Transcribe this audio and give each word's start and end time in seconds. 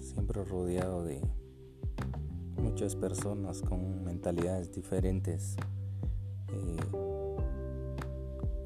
siempre 0.00 0.44
rodeado 0.44 1.04
de 1.04 1.20
muchas 2.56 2.96
personas 2.96 3.62
con 3.62 4.04
mentalidades 4.04 4.72
diferentes, 4.72 5.56
eh, 6.52 6.96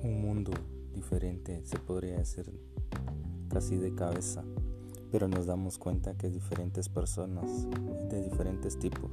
un 0.02 0.22
mundo 0.22 0.52
diferente, 0.94 1.62
se 1.64 1.78
podría 1.78 2.18
decir 2.18 2.50
casi 3.48 3.76
de 3.76 3.94
cabeza, 3.94 4.44
pero 5.10 5.28
nos 5.28 5.46
damos 5.46 5.78
cuenta 5.78 6.16
que 6.16 6.30
diferentes 6.30 6.88
personas 6.88 7.68
de 8.08 8.22
diferentes 8.22 8.78
tipos 8.78 9.10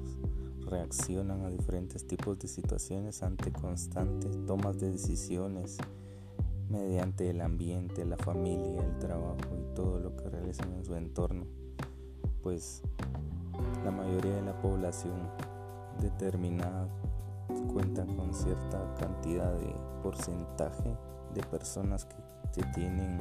reaccionan 0.66 1.42
a 1.42 1.50
diferentes 1.50 2.06
tipos 2.06 2.38
de 2.40 2.48
situaciones 2.48 3.24
ante 3.24 3.52
constantes 3.52 4.38
tomas 4.46 4.80
de 4.80 4.92
decisiones 4.92 5.78
mediante 6.70 7.30
el 7.30 7.42
ambiente, 7.42 8.06
la 8.06 8.18
familia, 8.18 8.86
el 8.86 9.00
trabajo 9.00 9.58
y 9.58 9.76
todo 9.76 10.00
lo 10.00 10.16
que 10.16 10.30
realizan 10.30 10.72
en 10.74 10.86
su 10.86 10.96
entorno, 10.96 11.48
pues 12.42 12.82
la 13.84 13.92
mayoría 13.92 14.36
de 14.36 14.42
la 14.42 14.62
población 14.62 15.30
determinada 16.00 16.88
cuenta 17.74 18.06
con 18.06 18.34
cierta 18.34 18.94
cantidad 18.96 19.54
de 19.54 19.74
porcentaje 20.04 20.98
de 21.34 21.44
personas 21.44 22.06
que, 22.06 22.16
tienen 22.74 23.18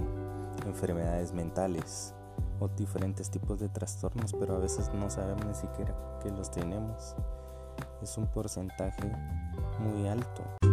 enfermedades 0.67 1.33
mentales 1.33 2.13
o 2.59 2.67
diferentes 2.67 3.31
tipos 3.31 3.61
de 3.61 3.69
trastornos, 3.69 4.33
pero 4.33 4.57
a 4.57 4.59
veces 4.59 4.91
no 4.93 5.09
sabemos 5.09 5.47
ni 5.47 5.55
siquiera 5.55 5.95
que 6.21 6.30
los 6.30 6.51
tenemos. 6.51 7.15
Es 8.03 8.19
un 8.19 8.27
porcentaje 8.27 9.13
muy 9.79 10.09
alto. 10.09 10.68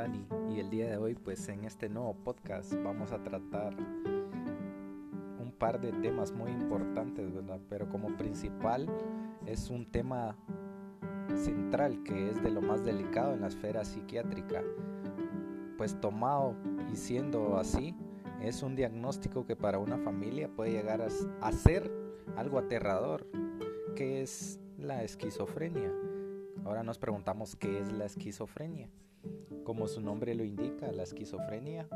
Ardani 0.00 0.24
y 0.54 0.60
el 0.60 0.70
día 0.70 0.88
de 0.88 0.96
hoy 0.96 1.14
pues 1.14 1.48
en 1.48 1.64
este 1.64 1.88
nuevo 1.88 2.14
podcast 2.14 2.72
vamos 2.82 3.12
a 3.12 3.22
tratar 3.22 3.74
un 5.38 5.52
par 5.58 5.80
de 5.80 5.92
temas 5.92 6.32
muy 6.32 6.50
importantes, 6.50 7.32
¿verdad? 7.32 7.60
Pero 7.68 7.88
como 7.90 8.16
principal 8.16 8.88
es 9.46 9.68
un 9.68 9.84
tema 9.84 10.36
central 11.34 12.02
que 12.02 12.30
es 12.30 12.42
de 12.42 12.50
lo 12.50 12.62
más 12.62 12.84
delicado 12.84 13.34
en 13.34 13.42
la 13.42 13.48
esfera 13.48 13.84
psiquiátrica. 13.84 14.62
Pues 15.76 16.00
tomado 16.00 16.54
y 16.90 16.96
siendo 16.96 17.58
así, 17.58 17.94
es 18.40 18.62
un 18.62 18.76
diagnóstico 18.76 19.46
que 19.46 19.56
para 19.56 19.78
una 19.78 19.98
familia 19.98 20.48
puede 20.48 20.72
llegar 20.72 21.02
a 21.02 21.52
ser 21.52 21.90
algo 22.36 22.58
aterrador, 22.58 23.26
que 23.96 24.22
es 24.22 24.60
la 24.78 25.04
esquizofrenia. 25.04 25.92
Ahora 26.64 26.82
nos 26.82 26.98
preguntamos 26.98 27.54
qué 27.56 27.80
es 27.80 27.92
la 27.92 28.06
esquizofrenia. 28.06 28.88
Como 29.70 29.86
su 29.86 30.00
nombre 30.00 30.34
lo 30.34 30.42
indica, 30.42 30.90
la 30.90 31.04
esquizofrenia. 31.04 31.86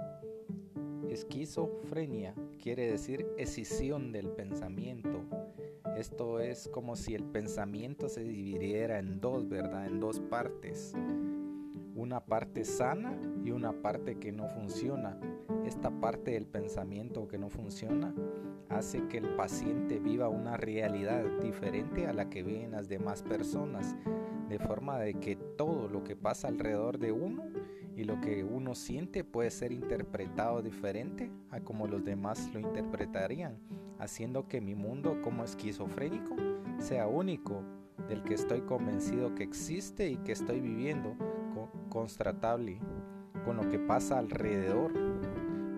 Esquizofrenia 1.11 2.33
quiere 2.62 2.89
decir 2.89 3.27
escisión 3.36 4.12
del 4.12 4.28
pensamiento. 4.28 5.25
Esto 5.97 6.39
es 6.39 6.69
como 6.69 6.95
si 6.95 7.17
el 7.17 7.25
pensamiento 7.25 8.08
se 8.08 8.22
dividiera 8.22 9.00
en 9.00 9.20
dos, 9.20 9.48
¿verdad? 9.48 9.86
En 9.89 9.98
dos 9.98 10.20
partes. 10.20 10.95
Una 11.97 12.25
parte 12.25 12.64
sana 12.64 13.19
y 13.45 13.50
una 13.50 13.72
parte 13.83 14.20
que 14.20 14.30
no 14.30 14.47
funciona. 14.50 15.19
Esta 15.67 15.91
parte 15.91 16.30
del 16.30 16.47
pensamiento 16.47 17.27
que 17.27 17.39
no 17.39 17.50
funciona 17.50 18.14
hace 18.69 19.05
que 19.08 19.19
el 19.19 19.34
paciente 19.34 19.98
viva 19.98 20.28
una 20.28 20.56
realidad 20.56 21.25
diferente 21.42 22.06
a 22.06 22.12
la 22.12 22.30
que 22.30 22.45
viven 22.45 22.70
las 22.70 22.89
demás 22.89 23.25
personas 23.25 23.97
de 24.48 24.59
forma 24.59 24.98
de 24.98 25.14
que 25.14 25.37
todo 25.37 25.89
lo 25.89 26.05
que 26.05 26.17
pasa 26.17 26.48
alrededor 26.48 26.98
de 26.98 27.12
uno 27.12 27.45
y 27.97 28.05
lo 28.05 28.20
que 28.20 28.45
uno 28.45 28.74
siente 28.74 29.24
puede 29.24 29.51
ser 29.51 29.73
interpretado 29.73 30.63
diferente 30.63 31.30
a 31.51 31.61
como 31.61 31.86
los 31.86 32.05
demás 32.05 32.51
lo 32.52 32.61
interpretarían, 32.61 33.58
haciendo 33.98 34.48
que 34.48 34.61
mi 34.61 34.74
mundo 34.74 35.20
como 35.23 35.45
esquizofrénico 35.45 36.35
sea 36.79 37.07
único, 37.07 37.63
del 38.08 38.23
que 38.23 38.35
estoy 38.35 38.61
convencido 38.63 39.35
que 39.35 39.45
existe 39.45 40.11
y 40.11 40.17
que 40.17 40.33
estoy 40.33 40.61
viviendo 40.61 41.17
constatable 41.89 42.79
con 43.45 43.57
lo 43.57 43.69
que 43.69 43.79
pasa 43.79 44.19
alrededor. 44.19 44.92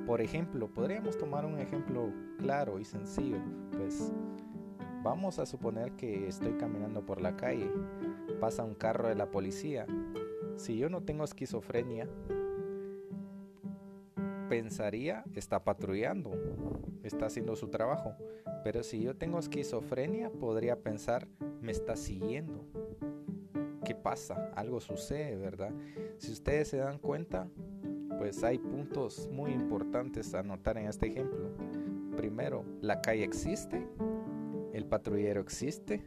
Por 0.07 0.21
ejemplo, 0.21 0.73
podríamos 0.73 1.19
tomar 1.19 1.45
un 1.45 1.59
ejemplo 1.59 2.13
claro 2.39 2.79
y 2.79 2.85
sencillo, 2.85 3.39
pues 3.77 4.13
vamos 5.07 5.39
a 5.39 5.47
suponer 5.47 5.93
que 5.93 6.27
estoy 6.27 6.55
caminando 6.55 7.07
por 7.07 7.21
la 7.21 7.37
calle 7.37 7.71
pasa 8.41 8.65
un 8.65 8.75
carro 8.75 9.09
de 9.09 9.15
la 9.15 9.31
policía. 9.31 9.87
Si 10.57 10.77
yo 10.77 10.91
no 10.91 11.03
tengo 11.03 11.23
esquizofrenia, 11.23 12.09
pensaría 14.49 15.25
está 15.37 15.63
patrullando, 15.63 16.33
está 17.05 17.27
haciendo 17.27 17.55
su 17.55 17.69
trabajo. 17.69 18.15
Pero 18.65 18.83
si 18.83 19.01
yo 19.01 19.17
tengo 19.17 19.39
esquizofrenia, 19.39 20.29
podría 20.31 20.81
pensar 20.81 21.29
me 21.61 21.71
está 21.71 21.95
siguiendo. 21.95 22.65
¿Qué 23.85 23.95
pasa? 23.95 24.51
Algo 24.57 24.81
sucede, 24.81 25.37
¿verdad? 25.37 25.71
Si 26.19 26.33
ustedes 26.33 26.67
se 26.67 26.79
dan 26.79 26.99
cuenta, 26.99 27.47
pues 28.19 28.43
hay 28.43 28.59
puntos 28.59 29.29
muy 29.31 29.53
importantes 29.53 30.35
a 30.35 30.43
notar 30.43 30.79
en 30.79 30.89
este 30.89 31.07
ejemplo. 31.07 31.51
Primero, 32.17 32.65
la 32.81 33.01
calle 33.01 33.23
existe, 33.23 33.87
patrullero 34.87 35.41
existe, 35.41 36.03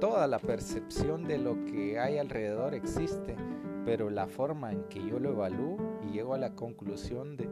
toda 0.00 0.26
la 0.26 0.38
percepción 0.38 1.24
de 1.24 1.38
lo 1.38 1.64
que 1.64 1.98
hay 1.98 2.18
alrededor 2.18 2.74
existe, 2.74 3.36
pero 3.84 4.10
la 4.10 4.26
forma 4.26 4.72
en 4.72 4.84
que 4.84 5.04
yo 5.04 5.18
lo 5.18 5.30
evalúo 5.30 5.76
y 6.06 6.12
llego 6.12 6.34
a 6.34 6.38
la 6.38 6.54
conclusión 6.54 7.36
de, 7.36 7.48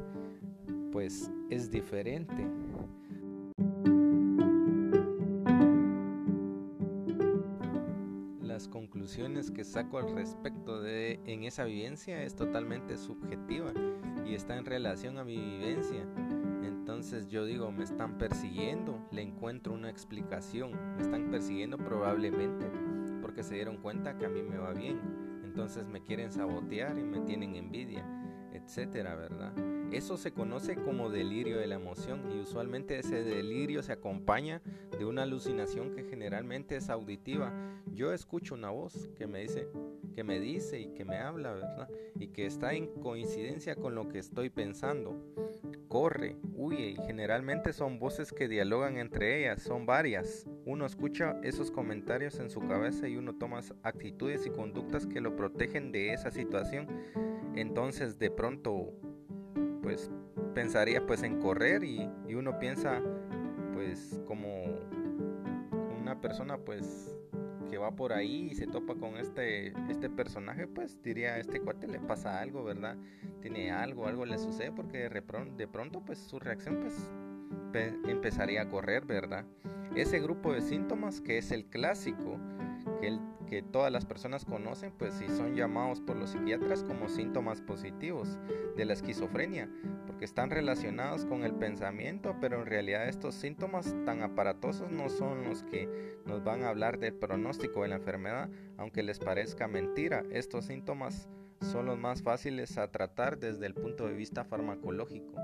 pues 0.93 1.31
es 1.51 1.71
diferente. 1.71 2.47
Las 8.41 8.69
conclusiones 8.69 9.51
que 9.51 9.65
saco 9.65 9.99
al 9.99 10.15
respecto 10.15 10.81
de 10.81 11.21
en 11.27 11.45
esa 11.45 11.65
vivencia 11.65 12.23
es 12.23 12.35
totalmente 12.35 12.97
subjetiva 12.97 13.73
y 14.25 14.35
está 14.35 14.57
en 14.57 14.65
relación 14.65 15.19
a 15.19 15.25
mi 15.25 15.37
vivencia 15.37 16.07
entonces 16.97 17.29
yo 17.29 17.45
digo, 17.45 17.71
me 17.71 17.85
están 17.85 18.17
persiguiendo, 18.17 19.07
le 19.11 19.21
encuentro 19.21 19.75
una 19.75 19.91
explicación, 19.91 20.71
me 20.97 21.03
están 21.03 21.31
persiguiendo 21.31 21.77
probablemente 21.77 22.71
porque 23.21 23.43
se 23.43 23.57
dieron 23.57 23.77
cuenta 23.77 24.17
que 24.17 24.25
a 24.25 24.31
mí 24.31 24.41
me 24.43 24.57
va 24.57 24.73
bien, 24.73 24.99
entonces 25.45 25.87
me 25.87 26.03
quieren 26.03 26.33
sabotear 26.33 26.99
y 26.99 27.03
me 27.03 27.21
tienen 27.21 27.55
envidia, 27.55 28.03
etcétera, 28.55 29.15
¿verdad? 29.15 29.53
Eso 29.93 30.17
se 30.17 30.33
conoce 30.33 30.77
como 30.77 31.11
delirio 31.11 31.59
de 31.59 31.67
la 31.67 31.77
emoción 31.77 32.31
y 32.33 32.41
usualmente 32.41 32.99
ese 32.99 33.23
delirio 33.23 33.83
se 33.83 33.93
acompaña 33.93 34.61
de 34.99 35.05
una 35.05 35.23
alucinación 35.23 35.95
que 35.95 36.05
generalmente 36.05 36.77
es 36.77 36.91
auditiva. 36.91 37.53
Yo 37.93 38.13
escucho 38.13 38.55
una 38.55 38.71
voz 38.71 39.09
que 39.17 39.27
me 39.27 39.41
dice, 39.41 39.69
que 40.15 40.25
me 40.25 40.41
dice 40.41 40.81
y 40.81 40.89
que 40.89 41.05
me 41.05 41.19
habla, 41.19 41.53
¿verdad? 41.53 41.89
Y 42.19 42.29
que 42.29 42.47
está 42.47 42.75
en 42.75 42.87
coincidencia 43.01 43.77
con 43.77 43.95
lo 43.95 44.09
que 44.09 44.19
estoy 44.19 44.51
pensando 44.51 45.17
corre, 45.89 46.37
huye 46.55 46.91
y 46.91 46.97
generalmente 46.97 47.73
son 47.73 47.99
voces 47.99 48.33
que 48.33 48.49
dialogan 48.49 48.99
entre 48.99 49.41
ellas, 49.41 49.63
son 49.63 49.87
varias. 49.87 50.47
Uno 50.65 50.85
escucha 50.87 51.39
esos 51.43 51.71
comentarios 51.71 52.39
en 52.39 52.51
su 52.51 52.61
cabeza 52.61 53.09
y 53.09 53.17
uno 53.17 53.35
toma 53.35 53.61
actitudes 53.83 54.47
y 54.47 54.51
conductas 54.51 55.07
que 55.07 55.21
lo 55.21 55.37
protegen 55.37 55.93
de 55.93 56.13
esa 56.13 56.31
situación. 56.31 56.87
Entonces 57.55 58.19
de 58.19 58.31
pronto 58.31 58.93
pues 59.87 60.11
pensaría 60.53 61.07
pues 61.07 61.23
en 61.23 61.39
correr 61.39 61.85
y, 61.85 62.11
y 62.27 62.35
uno 62.35 62.59
piensa 62.59 63.01
pues 63.73 64.21
como 64.27 64.65
una 66.01 66.21
persona 66.21 66.59
pues 66.59 67.17
que 67.71 67.79
va 67.79 67.95
por 67.95 68.13
ahí 68.13 68.49
y 68.51 68.57
se 68.57 68.67
topa 68.67 68.97
con 68.97 69.17
este, 69.17 69.69
este 69.89 70.11
personaje, 70.11 70.67
pues 70.67 71.01
diría, 71.05 71.35
a 71.35 71.39
este 71.39 71.61
cuate 71.61 71.87
le 71.87 72.01
pasa 72.01 72.41
algo, 72.41 72.65
¿verdad? 72.65 72.97
Tiene 73.41 73.71
algo, 73.71 74.09
algo 74.09 74.27
le 74.27 74.39
sucede 74.39 74.73
porque 74.73 75.09
de 75.09 75.69
pronto, 75.69 76.05
pues 76.05 76.19
su 76.19 76.41
reacción 76.41 76.81
pues 76.81 77.09
empezaría 78.09 78.63
a 78.63 78.69
correr, 78.69 79.07
¿verdad? 79.07 79.45
Ese 79.95 80.19
grupo 80.19 80.53
de 80.53 80.63
síntomas 80.63 81.21
que 81.21 81.39
es 81.39 81.53
el 81.53 81.65
clásico, 81.67 82.41
que, 83.01 83.07
el, 83.07 83.21
que 83.47 83.63
todas 83.63 83.93
las 83.93 84.05
personas 84.05 84.45
conocen, 84.45 84.93
pues 84.99 85.15
si 85.15 85.29
son 85.29 85.55
llamados 85.55 86.01
por 86.01 86.17
los 86.17 86.31
psiquiatras 86.31 86.85
como 86.85 87.09
síntomas 87.09 87.61
positivos 87.61 88.39
de 88.77 88.85
la 88.85 88.93
esquizofrenia, 88.93 89.69
porque 90.07 90.25
están 90.25 90.51
relacionados 90.51 91.25
con 91.25 91.45
el 91.45 91.55
pensamiento, 91.55 92.37
pero 92.41 92.61
en 92.61 92.67
realidad 92.67 93.09
estos 93.09 93.35
síntomas 93.35 93.95
tan 94.05 94.23
aparatosos 94.23 94.91
no 94.91 95.09
son 95.09 95.45
los 95.45 95.63
que 95.63 96.19
nos 96.27 96.43
van 96.45 96.63
a 96.63 96.69
hablar 96.69 96.99
del 96.99 97.15
pronóstico 97.15 97.83
de 97.83 97.89
la 97.89 97.97
enfermedad, 97.97 98.51
aunque 98.77 99.03
les 99.03 99.19
parezca 99.19 99.69
mentira, 99.69 100.25
estos 100.31 100.67
síntomas 100.67 101.29
son 101.61 101.87
los 101.87 101.99
más 101.99 102.23
fáciles 102.23 102.79
a 102.79 102.91
tratar 102.91 103.39
desde 103.39 103.67
el 103.67 103.75
punto 103.75 104.07
de 104.07 104.15
vista 104.15 104.45
farmacológico. 104.45 105.35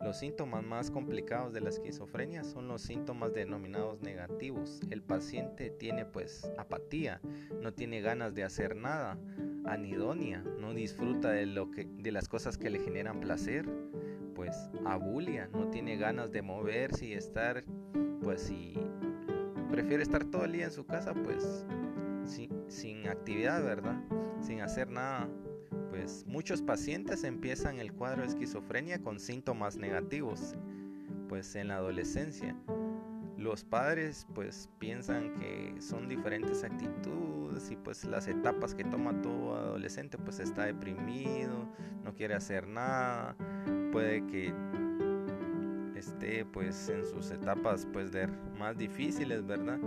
Los 0.00 0.18
síntomas 0.18 0.62
más 0.62 0.90
complicados 0.90 1.52
de 1.52 1.60
la 1.60 1.70
esquizofrenia 1.70 2.44
son 2.44 2.68
los 2.68 2.82
síntomas 2.82 3.32
denominados 3.32 4.00
negativos. 4.02 4.80
El 4.90 5.02
paciente 5.02 5.70
tiene 5.70 6.04
pues 6.04 6.48
apatía, 6.58 7.20
no 7.60 7.72
tiene 7.72 8.00
ganas 8.02 8.34
de 8.34 8.44
hacer 8.44 8.76
nada, 8.76 9.18
anidonia, 9.64 10.44
no 10.60 10.74
disfruta 10.74 11.30
de, 11.30 11.46
lo 11.46 11.70
que, 11.70 11.86
de 11.86 12.12
las 12.12 12.28
cosas 12.28 12.56
que 12.56 12.70
le 12.70 12.78
generan 12.78 13.20
placer, 13.20 13.68
pues 14.34 14.70
abulia, 14.84 15.48
no 15.52 15.70
tiene 15.70 15.96
ganas 15.96 16.30
de 16.30 16.42
moverse 16.42 17.06
y 17.06 17.12
estar, 17.14 17.64
pues 18.22 18.42
si 18.42 18.74
prefiere 19.70 20.02
estar 20.02 20.24
todo 20.24 20.44
el 20.44 20.52
día 20.52 20.66
en 20.66 20.72
su 20.72 20.86
casa, 20.86 21.14
pues 21.14 21.66
sin, 22.24 22.50
sin 22.70 23.08
actividad, 23.08 23.64
¿verdad? 23.64 24.00
Sin 24.40 24.60
hacer 24.60 24.88
nada. 24.88 25.28
Pues 25.96 26.26
muchos 26.26 26.60
pacientes 26.60 27.24
empiezan 27.24 27.78
el 27.78 27.90
cuadro 27.90 28.20
de 28.20 28.28
esquizofrenia 28.28 29.00
con 29.00 29.18
síntomas 29.18 29.76
negativos, 29.78 30.54
pues 31.26 31.56
en 31.56 31.68
la 31.68 31.76
adolescencia. 31.76 32.54
Los 33.38 33.64
padres 33.64 34.26
pues 34.34 34.68
piensan 34.78 35.32
que 35.36 35.74
son 35.80 36.06
diferentes 36.06 36.64
actitudes 36.64 37.70
y 37.70 37.76
pues 37.76 38.04
las 38.04 38.28
etapas 38.28 38.74
que 38.74 38.84
toma 38.84 39.22
todo 39.22 39.56
adolescente 39.56 40.18
pues 40.18 40.38
está 40.38 40.66
deprimido, 40.66 41.66
no 42.04 42.14
quiere 42.14 42.34
hacer 42.34 42.68
nada, 42.68 43.34
puede 43.90 44.26
que 44.26 44.52
esté 45.96 46.44
pues 46.44 46.90
en 46.90 47.06
sus 47.06 47.30
etapas 47.30 47.88
pues 47.90 48.12
de 48.12 48.26
más 48.58 48.76
difíciles, 48.76 49.46
¿verdad? 49.46 49.78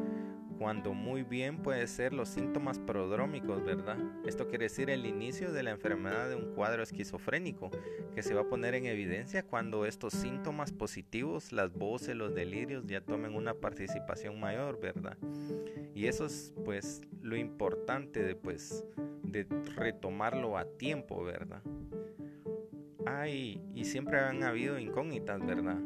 Cuando 0.59 0.93
muy 0.93 1.23
bien 1.23 1.63
puede 1.63 1.87
ser 1.87 2.11
los 2.11 2.27
síntomas 2.27 2.79
prodrómicos, 2.79 3.63
¿verdad? 3.63 3.97
Esto 4.25 4.49
quiere 4.49 4.65
decir 4.65 4.89
el 4.89 5.05
inicio 5.05 5.53
de 5.53 5.63
la 5.63 5.71
enfermedad 5.71 6.27
de 6.27 6.35
un 6.35 6.53
cuadro 6.53 6.83
esquizofrénico, 6.83 7.71
que 8.13 8.21
se 8.21 8.33
va 8.33 8.41
a 8.41 8.49
poner 8.49 8.75
en 8.75 8.85
evidencia 8.85 9.41
cuando 9.41 9.85
estos 9.85 10.11
síntomas 10.11 10.73
positivos, 10.73 11.53
las 11.53 11.71
voces, 11.71 12.13
los 12.17 12.35
delirios 12.35 12.85
ya 12.85 12.99
tomen 12.99 13.35
una 13.35 13.53
participación 13.53 14.37
mayor, 14.37 14.81
¿verdad? 14.81 15.17
Y 15.95 16.07
eso 16.07 16.25
es 16.25 16.53
pues 16.65 17.01
lo 17.21 17.37
importante 17.37 18.21
de 18.21 18.35
pues 18.35 18.83
de 19.23 19.47
retomarlo 19.77 20.57
a 20.57 20.65
tiempo, 20.65 21.23
¿verdad? 21.23 21.61
Hay 23.05 23.63
y 23.73 23.85
siempre 23.85 24.19
han 24.19 24.43
habido 24.43 24.77
incógnitas, 24.77 25.39
¿verdad? 25.39 25.79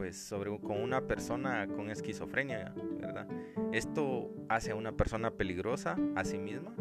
Pues 0.00 0.16
sobre 0.16 0.48
con 0.60 0.80
una 0.80 1.02
persona 1.02 1.66
con 1.66 1.90
esquizofrenia, 1.90 2.72
¿verdad? 2.98 3.28
Esto 3.70 4.30
hace 4.48 4.70
a 4.70 4.74
una 4.74 4.92
persona 4.92 5.32
peligrosa 5.32 5.98
a 6.16 6.24
sí 6.24 6.38
misma 6.38 6.74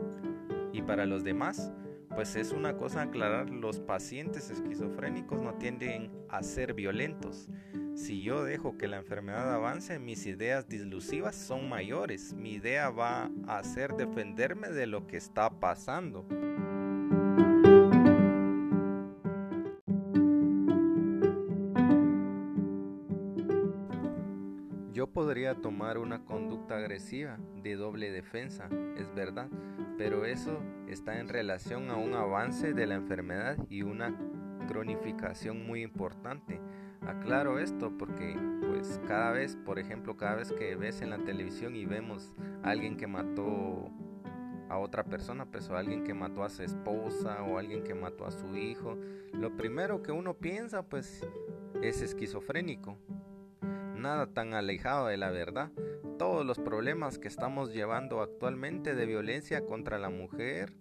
y 0.71 0.81
para 0.83 1.05
los 1.05 1.25
demás, 1.25 1.73
pues 2.15 2.37
es 2.37 2.53
una 2.53 2.77
cosa 2.77 3.01
aclarar, 3.01 3.49
los 3.49 3.81
pacientes 3.81 4.49
esquizofrénicos 4.49 5.41
no 5.41 5.55
tienden 5.55 6.13
a 6.29 6.41
ser 6.43 6.73
violentos. 6.73 7.49
Si 7.93 8.21
yo 8.21 8.45
dejo 8.45 8.77
que 8.77 8.87
la 8.87 8.95
enfermedad 8.95 9.53
avance, 9.53 9.99
mis 9.99 10.25
ideas 10.25 10.69
dislusivas 10.69 11.35
son 11.35 11.67
mayores. 11.67 12.33
Mi 12.33 12.53
idea 12.53 12.89
va 12.89 13.29
a 13.47 13.61
ser 13.65 13.95
defenderme 13.95 14.69
de 14.69 14.87
lo 14.87 15.07
que 15.07 15.17
está 15.17 15.49
pasando. 15.59 16.25
Podría 25.07 25.55
tomar 25.55 25.97
una 25.97 26.25
conducta 26.25 26.77
agresiva 26.77 27.37
de 27.61 27.75
doble 27.75 28.11
defensa, 28.11 28.69
es 28.97 29.13
verdad, 29.13 29.47
pero 29.97 30.25
eso 30.25 30.59
está 30.87 31.19
en 31.19 31.29
relación 31.29 31.89
a 31.89 31.95
un 31.95 32.13
avance 32.13 32.73
de 32.73 32.87
la 32.87 32.95
enfermedad 32.95 33.57
y 33.69 33.83
una 33.83 34.15
cronificación 34.67 35.65
muy 35.65 35.81
importante. 35.83 36.59
Aclaro 37.01 37.59
esto 37.59 37.97
porque 37.97 38.37
pues 38.67 38.99
cada 39.07 39.31
vez, 39.31 39.55
por 39.65 39.79
ejemplo, 39.79 40.17
cada 40.17 40.35
vez 40.35 40.51
que 40.51 40.75
ves 40.75 41.01
en 41.01 41.11
la 41.11 41.19
televisión 41.19 41.75
y 41.75 41.85
vemos 41.85 42.35
a 42.63 42.71
alguien 42.71 42.97
que 42.97 43.07
mató 43.07 43.89
a 44.69 44.77
otra 44.77 45.03
persona, 45.03 45.45
pues 45.45 45.69
o 45.69 45.75
alguien 45.75 46.03
que 46.03 46.13
mató 46.13 46.43
a 46.43 46.49
su 46.49 46.61
esposa 46.63 47.43
o 47.43 47.57
alguien 47.57 47.83
que 47.83 47.95
mató 47.95 48.25
a 48.25 48.31
su 48.31 48.55
hijo, 48.55 48.97
lo 49.33 49.55
primero 49.55 50.03
que 50.03 50.11
uno 50.11 50.35
piensa 50.35 50.83
pues 50.83 51.27
es 51.81 52.01
esquizofrénico 52.01 52.97
nada 53.99 54.27
tan 54.27 54.53
alejado 54.53 55.07
de 55.07 55.17
la 55.17 55.29
verdad. 55.29 55.71
Todos 56.17 56.45
los 56.45 56.57
problemas 56.57 57.17
que 57.17 57.27
estamos 57.27 57.73
llevando 57.73 58.21
actualmente 58.21 58.95
de 58.95 59.05
violencia 59.05 59.65
contra 59.65 59.99
la 59.99 60.09
mujer, 60.09 60.73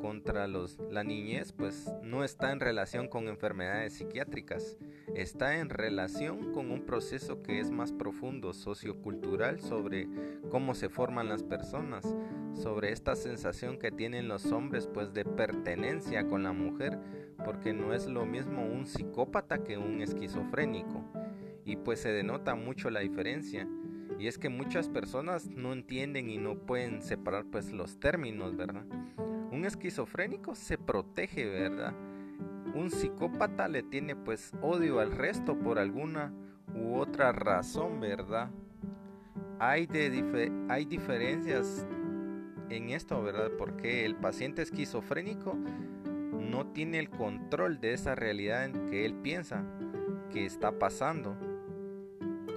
contra 0.00 0.46
los, 0.46 0.78
la 0.90 1.02
niñez, 1.04 1.52
pues 1.52 1.92
no 2.02 2.24
está 2.24 2.52
en 2.52 2.60
relación 2.60 3.08
con 3.08 3.28
enfermedades 3.28 3.94
psiquiátricas, 3.94 4.76
está 5.14 5.58
en 5.58 5.68
relación 5.68 6.52
con 6.52 6.70
un 6.70 6.86
proceso 6.86 7.42
que 7.42 7.60
es 7.60 7.70
más 7.70 7.92
profundo, 7.92 8.52
sociocultural, 8.52 9.60
sobre 9.60 10.08
cómo 10.50 10.74
se 10.74 10.88
forman 10.88 11.28
las 11.28 11.42
personas, 11.42 12.14
sobre 12.54 12.92
esta 12.92 13.16
sensación 13.16 13.78
que 13.78 13.90
tienen 13.90 14.28
los 14.28 14.46
hombres 14.52 14.86
pues 14.86 15.12
de 15.12 15.24
pertenencia 15.24 16.26
con 16.26 16.44
la 16.44 16.52
mujer, 16.52 16.98
porque 17.44 17.72
no 17.72 17.92
es 17.92 18.06
lo 18.06 18.24
mismo 18.26 18.64
un 18.64 18.86
psicópata 18.86 19.64
que 19.64 19.78
un 19.78 20.00
esquizofrénico 20.00 21.04
y 21.68 21.76
pues 21.76 22.00
se 22.00 22.10
denota 22.10 22.54
mucho 22.54 22.88
la 22.88 23.00
diferencia. 23.00 23.68
Y 24.18 24.26
es 24.26 24.38
que 24.38 24.48
muchas 24.48 24.88
personas 24.88 25.48
no 25.50 25.74
entienden 25.74 26.30
y 26.30 26.38
no 26.38 26.56
pueden 26.56 27.02
separar 27.02 27.44
pues 27.44 27.72
los 27.72 28.00
términos, 28.00 28.56
¿verdad? 28.56 28.86
Un 29.52 29.66
esquizofrénico 29.66 30.54
se 30.54 30.78
protege, 30.78 31.44
¿verdad? 31.44 31.92
Un 32.74 32.90
psicópata 32.90 33.68
le 33.68 33.82
tiene 33.82 34.16
pues 34.16 34.52
odio 34.62 34.98
al 34.98 35.12
resto 35.12 35.58
por 35.58 35.78
alguna 35.78 36.32
u 36.74 36.96
otra 36.96 37.32
razón, 37.32 38.00
¿verdad? 38.00 38.50
Hay, 39.58 39.86
de 39.86 40.50
hay 40.70 40.86
diferencias 40.86 41.86
en 42.70 42.88
esto, 42.88 43.22
¿verdad? 43.22 43.50
Porque 43.58 44.06
el 44.06 44.16
paciente 44.16 44.62
esquizofrénico 44.62 45.54
no 46.32 46.68
tiene 46.68 46.98
el 46.98 47.10
control 47.10 47.78
de 47.78 47.92
esa 47.92 48.14
realidad 48.14 48.64
en 48.64 48.86
que 48.86 49.04
él 49.04 49.14
piensa 49.16 49.62
que 50.32 50.46
está 50.46 50.78
pasando 50.78 51.36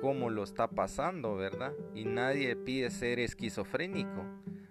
cómo 0.02 0.30
lo 0.30 0.44
está 0.44 0.68
pasando, 0.68 1.36
¿verdad? 1.36 1.74
Y 1.94 2.06
nadie 2.06 2.56
pide 2.56 2.90
ser 2.90 3.20
esquizofrénico. 3.20 4.26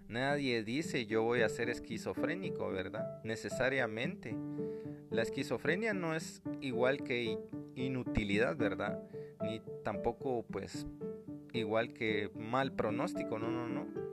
Nadie 0.08 0.64
dice 0.64 1.06
yo 1.06 1.22
voy 1.22 1.42
a 1.42 1.48
ser 1.48 1.70
esquizofrénico, 1.70 2.68
¿verdad? 2.70 3.22
Necesariamente. 3.22 4.36
La 5.10 5.22
esquizofrenia 5.22 5.94
no 5.94 6.14
es 6.14 6.42
igual 6.60 7.04
que 7.04 7.38
inutilidad, 7.76 8.56
¿verdad? 8.56 9.02
Ni 9.40 9.62
tampoco 9.84 10.44
pues 10.50 10.86
igual 11.52 11.92
que 11.92 12.30
mal 12.34 12.72
pronóstico, 12.72 13.38
no, 13.38 13.50
no, 13.50 13.68
no. 13.68 14.09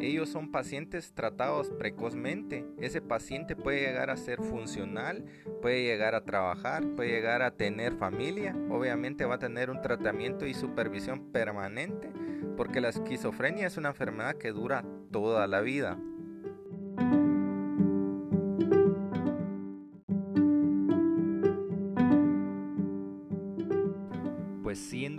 Ellos 0.00 0.28
son 0.28 0.50
pacientes 0.50 1.12
tratados 1.12 1.70
precozmente. 1.70 2.66
Ese 2.80 3.00
paciente 3.00 3.56
puede 3.56 3.80
llegar 3.80 4.10
a 4.10 4.16
ser 4.16 4.42
funcional, 4.42 5.24
puede 5.62 5.84
llegar 5.84 6.14
a 6.14 6.24
trabajar, 6.24 6.84
puede 6.96 7.10
llegar 7.10 7.42
a 7.42 7.52
tener 7.52 7.94
familia. 7.94 8.56
Obviamente 8.70 9.24
va 9.24 9.36
a 9.36 9.38
tener 9.38 9.70
un 9.70 9.80
tratamiento 9.80 10.46
y 10.46 10.54
supervisión 10.54 11.32
permanente 11.32 12.10
porque 12.56 12.80
la 12.80 12.88
esquizofrenia 12.88 13.66
es 13.66 13.76
una 13.76 13.90
enfermedad 13.90 14.36
que 14.36 14.52
dura 14.52 14.84
toda 15.10 15.46
la 15.46 15.60
vida. 15.60 15.98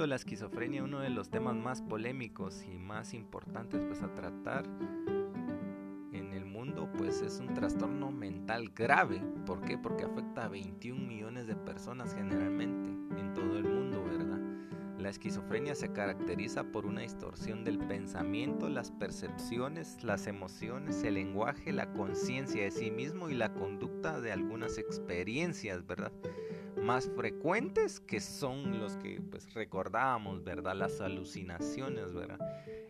Siendo 0.05 0.07
la 0.07 0.17
esquizofrenia 0.17 0.83
uno 0.83 0.99
de 0.99 1.09
los 1.09 1.29
temas 1.29 1.55
más 1.55 1.81
polémicos 1.81 2.63
y 2.67 2.77
más 2.77 3.15
importantes 3.15 3.83
pues 3.85 4.03
a 4.03 4.13
tratar 4.13 4.63
en 6.11 6.31
el 6.33 6.45
mundo, 6.45 6.87
pues 6.95 7.23
es 7.23 7.39
un 7.39 7.53
trastorno 7.55 8.11
mental 8.11 8.71
grave. 8.75 9.19
¿Por 9.47 9.61
qué? 9.61 9.79
Porque 9.79 10.03
afecta 10.03 10.45
a 10.45 10.49
21 10.49 11.07
millones 11.07 11.47
de 11.47 11.55
personas 11.55 12.13
generalmente 12.13 13.19
en 13.19 13.33
todo 13.33 13.57
el 13.57 13.63
mundo, 13.63 14.03
¿verdad? 14.03 14.39
La 14.99 15.09
esquizofrenia 15.09 15.73
se 15.73 15.91
caracteriza 15.91 16.65
por 16.65 16.85
una 16.85 17.01
distorsión 17.01 17.63
del 17.63 17.79
pensamiento, 17.79 18.69
las 18.69 18.91
percepciones, 18.91 20.03
las 20.03 20.27
emociones, 20.27 21.03
el 21.03 21.15
lenguaje, 21.15 21.71
la 21.71 21.91
conciencia 21.93 22.63
de 22.63 22.69
sí 22.71 22.91
mismo 22.91 23.29
y 23.29 23.33
la 23.33 23.53
conducta 23.53 24.21
de 24.21 24.31
algunas 24.31 24.77
experiencias, 24.77 25.87
¿verdad? 25.87 26.11
Más 26.81 27.09
frecuentes 27.15 27.99
que 27.99 28.19
son 28.19 28.79
los 28.79 28.97
que 28.97 29.21
pues 29.21 29.53
recordábamos, 29.53 30.43
¿verdad? 30.43 30.75
Las 30.75 31.01
alucinaciones, 31.01 32.13
¿verdad? 32.13 32.39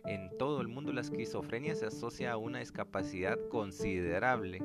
En 0.04 0.36
todo 0.38 0.60
el 0.60 0.68
mundo 0.68 0.92
la 0.92 1.00
esquizofrenia 1.00 1.74
se 1.74 1.86
asocia 1.86 2.32
a 2.32 2.36
una 2.36 2.60
discapacidad 2.60 3.38
considerable. 3.48 4.62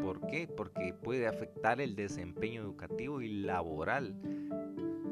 ¿Por 0.00 0.26
qué? 0.26 0.48
Porque 0.48 0.94
puede 0.94 1.26
afectar 1.26 1.80
el 1.80 1.94
desempeño 1.94 2.62
educativo 2.62 3.20
y 3.20 3.28
laboral. 3.42 4.14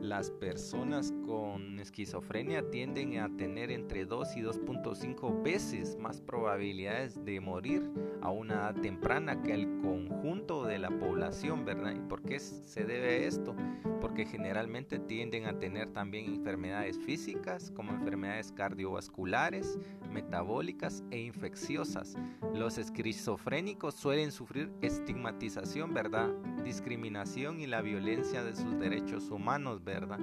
Las 0.01 0.31
personas 0.31 1.13
con 1.27 1.81
esquizofrenia 1.81 2.71
tienden 2.71 3.19
a 3.19 3.35
tener 3.37 3.71
entre 3.71 4.05
2 4.05 4.37
y 4.37 4.43
2.5 4.43 5.43
veces 5.43 5.97
más 5.97 6.21
probabilidades 6.21 7.25
de 7.25 7.41
morir 7.41 7.91
a 8.21 8.31
una 8.31 8.55
edad 8.55 8.75
temprana 8.77 9.43
que 9.43 9.53
el 9.53 9.76
conjunto 9.87 10.65
de 10.65 10.79
la 10.79 10.91
población, 10.91 11.65
¿verdad? 11.65 11.93
¿Y 11.93 12.01
por 12.01 12.23
qué 12.23 12.41
se 12.41 12.85
debe 12.85 13.27
esto? 13.27 13.55
Porque 14.01 14.27
generalmente 14.27 14.99
tienden 14.99 15.47
a 15.47 15.59
tener 15.59 15.93
también 15.93 16.27
enfermedades 16.27 16.99
físicas 16.99 17.71
como 17.71 17.93
enfermedades 17.93 18.51
cardiovasculares, 18.51 19.79
metabólicas 20.11 21.05
e 21.11 21.21
infecciosas. 21.21 22.17
Los 22.53 22.79
esquizofrénicos 22.79 23.95
suelen 23.95 24.33
sufrir 24.33 24.73
estigmatización, 24.83 25.95
¿verdad? 25.95 26.31
Discriminación 26.65 27.61
y 27.61 27.67
la 27.67 27.81
violencia 27.81 28.43
de 28.43 28.57
sus 28.57 28.79
derechos 28.81 29.31
humanos, 29.31 29.85
¿verdad? 29.85 30.19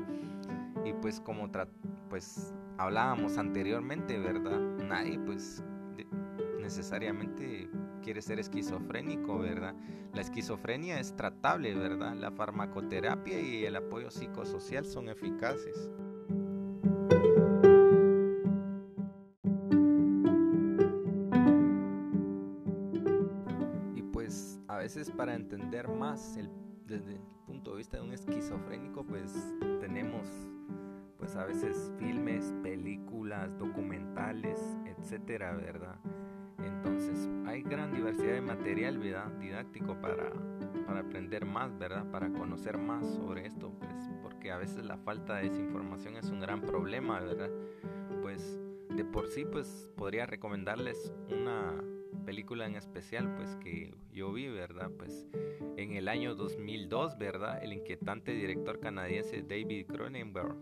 Y 0.84 0.92
pues 0.94 1.22
como 1.22 1.50
pues 2.10 2.54
hablábamos 2.78 3.38
anteriormente, 3.38 4.20
¿verdad? 4.20 4.60
Nadie 4.86 5.18
pues 5.20 5.64
necesariamente 6.60 7.70
quiere 8.04 8.22
ser 8.22 8.40
esquizofrénico, 8.40 9.40
¿verdad? 9.40 9.74
La 10.14 10.22
esquizofrenia 10.22 11.00
es 11.00 11.16
tratable, 11.16 11.74
¿verdad? 11.74 12.16
La 12.16 12.32
farmacoterapia 12.32 13.40
y 13.40 13.66
el 13.66 13.76
apoyo 13.76 14.12
psicosocial 14.12 14.86
son 14.86 15.10
eficaces. 15.10 15.90
Y 23.96 24.02
pues 24.12 24.60
a 24.68 24.78
veces 24.78 25.10
para 25.10 25.34
entender 25.34 25.88
más 25.88 26.38
desde 26.86 27.14
el 27.14 27.22
punto 27.48 27.72
de 27.72 27.78
vista 27.78 27.98
de 27.98 28.04
un 28.04 28.14
esquizofrénico, 28.14 29.04
pues 29.06 29.34
tenemos 29.80 30.28
pues 31.18 31.38
a 31.38 31.46
veces 31.46 31.92
filmes, 31.98 32.54
películas, 32.62 33.58
documentales, 33.58 34.60
etcétera, 34.86 35.56
¿verdad? 35.56 35.96
Gran 37.66 37.94
diversidad 37.94 38.34
de 38.34 38.42
material 38.42 38.98
¿verdad? 38.98 39.32
didáctico 39.40 40.00
para, 40.00 40.32
para 40.86 41.02
aprender 41.02 41.46
más, 41.46 41.78
¿verdad? 41.78 42.10
Para 42.12 42.30
conocer 42.32 42.78
más 42.78 43.06
sobre 43.16 43.46
esto, 43.46 43.72
pues, 43.80 44.12
porque 44.22 44.52
a 44.52 44.58
veces 44.58 44.86
la 44.86 44.98
falta 44.98 45.38
de 45.38 45.50
desinformación 45.50 46.18
es 46.18 46.30
un 46.30 46.40
gran 46.40 46.62
problema, 46.62 47.20
¿verdad? 47.20 47.50
Pues 48.22 48.60
de 48.90 49.06
por 49.06 49.28
sí, 49.28 49.46
pues 49.46 49.92
podría 49.96 50.26
recomendarles 50.26 51.14
una 51.30 51.74
película 52.26 52.66
en 52.66 52.76
especial, 52.76 53.34
pues 53.36 53.56
que 53.58 53.94
yo 54.12 54.32
vi, 54.34 54.50
¿verdad? 54.50 54.92
Pues 54.98 55.28
en 55.78 55.94
el 55.94 56.08
año 56.08 56.36
2002, 56.36 57.18
¿verdad? 57.18 57.64
El 57.64 57.74
inquietante 57.74 58.34
director 58.34 58.80
canadiense 58.80 59.42
David 59.42 59.88
Cronenberg 59.88 60.56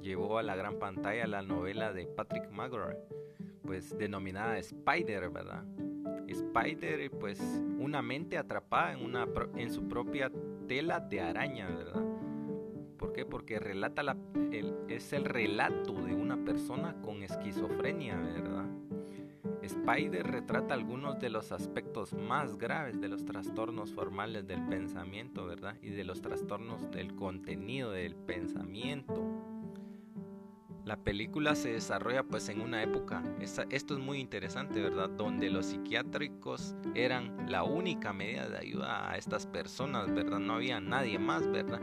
llevó 0.00 0.38
a 0.38 0.42
la 0.42 0.56
gran 0.56 0.78
pantalla 0.78 1.26
la 1.26 1.42
novela 1.42 1.92
de 1.92 2.06
Patrick 2.06 2.50
McGrath 2.50 2.98
pues 3.66 3.96
denominada 3.98 4.58
Spider, 4.58 5.28
¿verdad? 5.28 5.64
Spider, 6.28 7.10
pues 7.10 7.40
una 7.78 8.02
mente 8.02 8.38
atrapada 8.38 8.92
en, 8.92 9.04
una, 9.04 9.26
en 9.56 9.70
su 9.70 9.88
propia 9.88 10.30
tela 10.66 11.00
de 11.00 11.20
araña, 11.20 11.68
¿verdad? 11.68 12.02
¿Por 12.98 13.12
qué? 13.12 13.24
Porque 13.24 13.58
relata 13.58 14.02
la, 14.02 14.16
es 14.88 15.12
el 15.12 15.24
relato 15.24 15.92
de 15.92 16.14
una 16.14 16.44
persona 16.44 16.96
con 17.02 17.22
esquizofrenia, 17.22 18.16
¿verdad? 18.16 18.66
Spider 19.62 20.26
retrata 20.26 20.74
algunos 20.74 21.18
de 21.18 21.28
los 21.28 21.50
aspectos 21.50 22.14
más 22.14 22.56
graves 22.56 23.00
de 23.00 23.08
los 23.08 23.24
trastornos 23.24 23.92
formales 23.92 24.46
del 24.46 24.62
pensamiento, 24.68 25.46
¿verdad? 25.46 25.76
Y 25.82 25.90
de 25.90 26.04
los 26.04 26.22
trastornos 26.22 26.90
del 26.90 27.14
contenido 27.14 27.90
del 27.90 28.14
pensamiento. 28.14 29.55
La 30.86 30.96
película 30.96 31.56
se 31.56 31.72
desarrolla 31.72 32.22
pues 32.22 32.48
en 32.48 32.60
una 32.60 32.80
época, 32.80 33.20
esto 33.40 33.64
es 33.94 33.98
muy 33.98 34.20
interesante, 34.20 34.80
¿verdad? 34.80 35.10
Donde 35.10 35.50
los 35.50 35.66
psiquiátricos 35.66 36.76
eran 36.94 37.50
la 37.50 37.64
única 37.64 38.12
medida 38.12 38.48
de 38.48 38.58
ayuda 38.58 39.10
a 39.10 39.16
estas 39.16 39.48
personas, 39.48 40.14
¿verdad? 40.14 40.38
No 40.38 40.54
había 40.54 40.78
nadie 40.78 41.18
más, 41.18 41.50
¿verdad? 41.50 41.80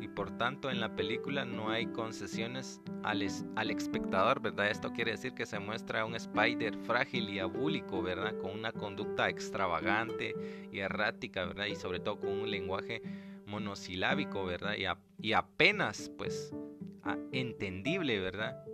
Y 0.00 0.08
por 0.08 0.38
tanto 0.38 0.70
en 0.70 0.80
la 0.80 0.96
película 0.96 1.44
no 1.44 1.68
hay 1.68 1.84
concesiones 1.88 2.80
al, 3.02 3.22
al 3.56 3.70
espectador, 3.70 4.40
¿verdad? 4.40 4.70
Esto 4.70 4.90
quiere 4.90 5.10
decir 5.10 5.34
que 5.34 5.44
se 5.44 5.58
muestra 5.58 6.06
un 6.06 6.14
Spider 6.14 6.78
frágil 6.78 7.28
y 7.28 7.40
abúlico, 7.40 8.00
¿verdad? 8.00 8.38
Con 8.38 8.52
una 8.52 8.72
conducta 8.72 9.28
extravagante 9.28 10.34
y 10.72 10.78
errática, 10.78 11.44
¿verdad? 11.44 11.66
Y 11.66 11.76
sobre 11.76 12.00
todo 12.00 12.20
con 12.20 12.30
un 12.30 12.50
lenguaje 12.50 13.02
monosilábico, 13.44 14.46
¿verdad? 14.46 14.76
Y 15.20 15.32
apenas 15.34 16.10
pues 16.16 16.54
entendible, 17.32 18.20
¿verdad? 18.20 18.64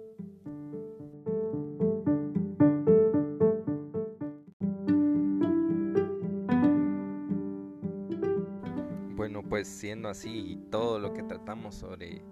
Bueno, 9.16 9.42
pues 9.48 9.68
siendo 9.68 10.08
así 10.08 10.52
y 10.52 10.56
todo 10.70 10.98
lo 10.98 11.12
que 11.12 11.22
tratamos 11.22 11.74
sobre 11.74 12.22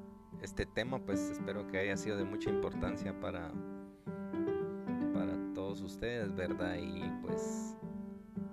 este 0.42 0.66
tema, 0.66 0.98
pues 1.04 1.20
espero 1.30 1.66
que 1.66 1.78
haya 1.78 1.96
sido 1.96 2.16
de 2.16 2.24
mucha 2.24 2.50
importancia 2.50 3.18
para, 3.20 3.52
para 5.12 5.36
todos 5.54 5.82
ustedes, 5.82 6.34
¿verdad? 6.34 6.76
Y 6.76 7.02
pues 7.22 7.76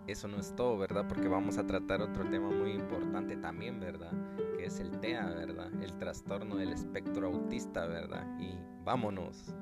eso 0.07 0.27
no 0.27 0.39
es 0.39 0.55
todo, 0.55 0.77
¿verdad? 0.77 1.05
Porque 1.07 1.27
vamos 1.27 1.57
a 1.57 1.65
tratar 1.65 2.01
otro 2.01 2.29
tema 2.29 2.49
muy 2.49 2.71
importante 2.71 3.35
también, 3.37 3.79
¿verdad? 3.79 4.11
Es 4.67 4.81
el 4.81 4.99
TEA, 4.99 5.25
¿verdad? 5.27 5.71
El 5.81 5.97
trastorno 5.97 6.57
del 6.57 6.73
espectro 6.73 7.27
autista, 7.27 7.85
¿verdad? 7.85 8.27
Y 8.37 8.57
vámonos. 8.83 9.53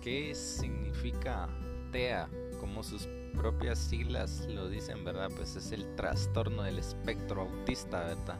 ¿Qué 0.00 0.32
significa 0.36 1.48
TEA? 1.90 2.28
Como 2.60 2.84
sus 2.84 3.08
propias 3.36 3.78
siglas 3.78 4.46
lo 4.48 4.68
dicen, 4.68 5.04
¿verdad? 5.04 5.30
Pues 5.34 5.56
es 5.56 5.72
el 5.72 5.96
trastorno 5.96 6.62
del 6.62 6.78
espectro 6.78 7.42
autista, 7.42 8.00
¿verdad? 8.04 8.38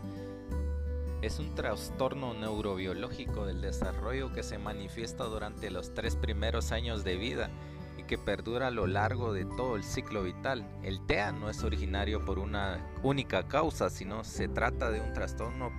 Es 1.22 1.38
un 1.38 1.54
trastorno 1.54 2.32
neurobiológico 2.32 3.44
del 3.44 3.60
desarrollo 3.60 4.32
que 4.32 4.42
se 4.42 4.56
manifiesta 4.56 5.24
durante 5.24 5.70
los 5.70 5.92
tres 5.92 6.16
primeros 6.16 6.72
años 6.72 7.04
de 7.04 7.16
vida 7.16 7.50
y 7.98 8.04
que 8.04 8.16
perdura 8.16 8.68
a 8.68 8.70
lo 8.70 8.86
largo 8.86 9.34
de 9.34 9.44
todo 9.44 9.76
el 9.76 9.84
ciclo 9.84 10.22
vital. 10.22 10.66
El 10.82 11.04
TEA 11.04 11.32
no 11.32 11.50
es 11.50 11.62
originario 11.62 12.24
por 12.24 12.38
una 12.38 12.82
única 13.02 13.46
causa, 13.48 13.90
sino 13.90 14.24
se 14.24 14.48
trata 14.48 14.90
de 14.90 15.02
un 15.02 15.12
trastorno 15.12 15.70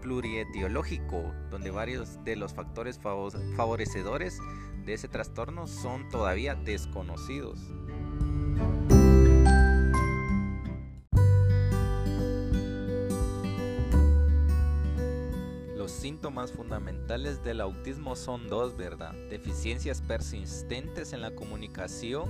plurietiológico, 0.00 1.34
donde 1.50 1.70
varios 1.70 2.24
de 2.24 2.36
los 2.36 2.54
factores 2.54 2.98
favorecedores 2.98 4.38
de 4.86 4.94
ese 4.94 5.08
trastorno 5.08 5.66
son 5.66 6.08
todavía 6.08 6.54
desconocidos. 6.54 7.60
Síntomas 16.04 16.52
fundamentales 16.52 17.42
del 17.42 17.62
autismo 17.62 18.14
son 18.14 18.46
dos, 18.50 18.76
¿verdad? 18.76 19.14
Deficiencias 19.30 20.02
persistentes 20.02 21.14
en 21.14 21.22
la 21.22 21.34
comunicación 21.34 22.28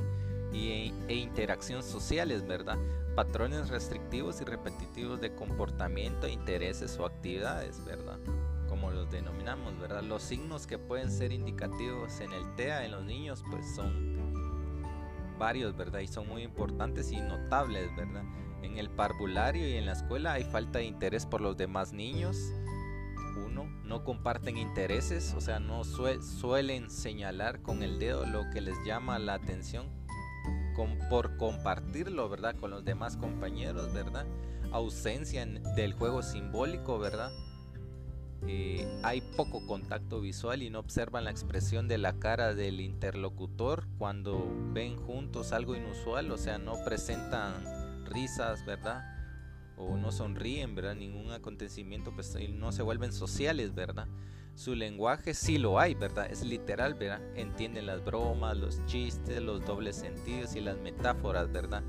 y, 0.53 0.95
e 1.09 1.15
interacción 1.17 1.83
sociales, 1.83 2.47
¿verdad? 2.47 2.79
Patrones 3.17 3.71
restrictivos 3.71 4.41
y 4.41 4.45
repetitivos 4.45 5.21
de 5.21 5.35
comportamiento, 5.35 6.29
intereses 6.29 6.97
o 7.01 7.05
actividades, 7.05 7.85
¿verdad? 7.85 8.21
Como 8.69 8.93
los 8.93 9.11
denominamos, 9.11 9.77
¿verdad? 9.81 10.05
Los 10.05 10.23
signos 10.23 10.69
que 10.69 10.79
pueden 10.79 11.11
ser 11.11 11.33
indicativos 11.33 12.21
en 12.21 12.33
el 12.33 12.55
TEA 12.55 12.85
en 12.85 12.93
los 12.93 13.03
niños, 13.03 13.43
pues 13.51 13.75
son 13.75 14.33
varios, 15.37 15.77
¿verdad? 15.77 15.99
Y 15.99 16.07
son 16.07 16.29
muy 16.29 16.43
importantes 16.43 17.11
y 17.11 17.21
notables, 17.21 17.91
¿verdad? 17.97 18.23
En 18.63 18.79
el 18.79 18.89
parvulario 18.89 19.69
y 19.69 19.75
en 19.75 19.87
la 19.87 19.95
escuela 19.95 20.35
hay 20.35 20.45
falta 20.45 20.79
de 20.79 20.85
interés 20.85 21.27
por 21.27 21.41
los 21.41 21.57
demás 21.57 21.93
niños, 21.93 22.37
no 23.85 24.05
comparten 24.05 24.57
intereses, 24.57 25.35
o 25.37 25.41
sea, 25.41 25.61
no 25.61 25.85
suelen 25.85 26.91
señalar 26.91 27.63
con 27.63 27.83
el 27.83 27.99
dedo 27.99 28.27
lo 28.27 28.51
que 28.51 28.61
les 28.61 28.77
llama 28.85 29.19
la 29.19 29.35
atención 29.35 29.87
por 31.09 31.37
compartirlo, 31.37 32.29
¿verdad? 32.29 32.57
Con 32.57 32.71
los 32.71 32.85
demás 32.85 33.17
compañeros, 33.17 33.93
¿verdad? 33.93 34.27
Ausencia 34.73 35.47
del 35.47 35.93
juego 35.93 36.23
simbólico, 36.23 36.99
¿verdad? 36.99 37.31
Eh, 38.47 39.01
hay 39.03 39.23
poco 39.37 39.67
contacto 39.67 40.21
visual 40.21 40.63
y 40.63 40.71
no 40.71 40.81
observan 40.81 41.25
la 41.25 41.31
expresión 41.31 41.89
de 41.89 41.99
la 41.99 42.19
cara 42.19 42.55
del 42.55 42.81
interlocutor 42.81 43.87
cuando 43.97 44.45
ven 44.73 44.97
juntos 44.97 45.53
algo 45.53 45.77
inusual, 45.77 46.31
o 46.31 46.37
sea, 46.37 46.59
no 46.59 46.75
presentan 46.85 48.05
risas, 48.05 48.67
¿verdad? 48.67 49.05
O 49.77 49.97
no 49.97 50.13
sonríen, 50.13 50.75
¿verdad? 50.75 50.95
Ningún 50.95 51.31
acontecimiento, 51.33 52.13
pues 52.15 52.37
no 52.51 52.73
se 52.73 52.83
vuelven 52.83 53.13
sociales, 53.13 53.75
¿verdad? 53.75 54.09
Su 54.55 54.75
lenguaje 54.75 55.35
sí 55.35 55.59
lo 55.59 55.81
hay, 55.81 55.95
¿verdad? 55.95 56.31
Es 56.31 56.45
literal, 56.45 56.95
¿verdad? 56.95 57.21
Entienden 57.35 57.87
las 57.87 58.05
bromas, 58.05 58.57
los 58.57 58.85
chistes, 58.87 59.43
los 59.43 59.65
dobles 59.65 59.97
sentidos 59.97 60.55
y 60.55 60.61
las 60.61 60.79
metáforas, 60.79 61.51
¿verdad? 61.51 61.83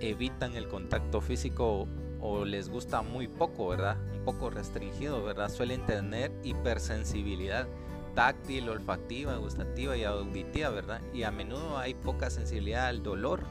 Evitan 0.00 0.54
el 0.54 0.68
contacto 0.68 1.20
físico 1.20 1.88
o 2.20 2.44
les 2.44 2.68
gusta 2.68 3.02
muy 3.02 3.26
poco, 3.26 3.68
¿verdad? 3.68 3.96
Un 4.12 4.24
poco 4.24 4.50
restringido, 4.50 5.24
¿verdad? 5.24 5.50
Suelen 5.50 5.84
tener 5.86 6.32
hipersensibilidad 6.44 7.66
táctil, 8.14 8.68
olfactiva, 8.68 9.36
gustativa 9.36 9.96
y 9.96 10.04
auditiva, 10.04 10.68
¿verdad? 10.70 11.00
Y 11.12 11.22
a 11.22 11.30
menudo 11.30 11.78
hay 11.78 11.94
poca 11.94 12.30
sensibilidad 12.30 12.86
al 12.86 13.02
dolor. 13.02 13.44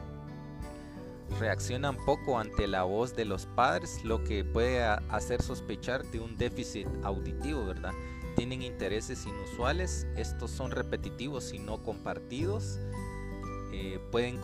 Reaccionan 1.40 1.98
poco 2.06 2.38
ante 2.38 2.68
la 2.68 2.84
voz 2.84 3.16
de 3.16 3.26
los 3.26 3.46
padres, 3.48 4.04
lo 4.04 4.24
que 4.24 4.44
puede 4.44 4.84
hacer 4.84 5.42
sospechar 5.42 6.04
de 6.06 6.20
un 6.20 6.38
déficit 6.38 6.88
auditivo, 7.04 7.66
¿verdad? 7.66 7.94
Tienen 8.36 8.62
intereses 8.62 9.26
inusuales, 9.26 10.08
estos 10.16 10.52
son 10.52 10.72
repetitivos 10.72 11.54
y 11.54 11.60
no 11.60 11.84
compartidos 11.84 12.80
eh, 13.74 14.00
pueden 14.12 14.42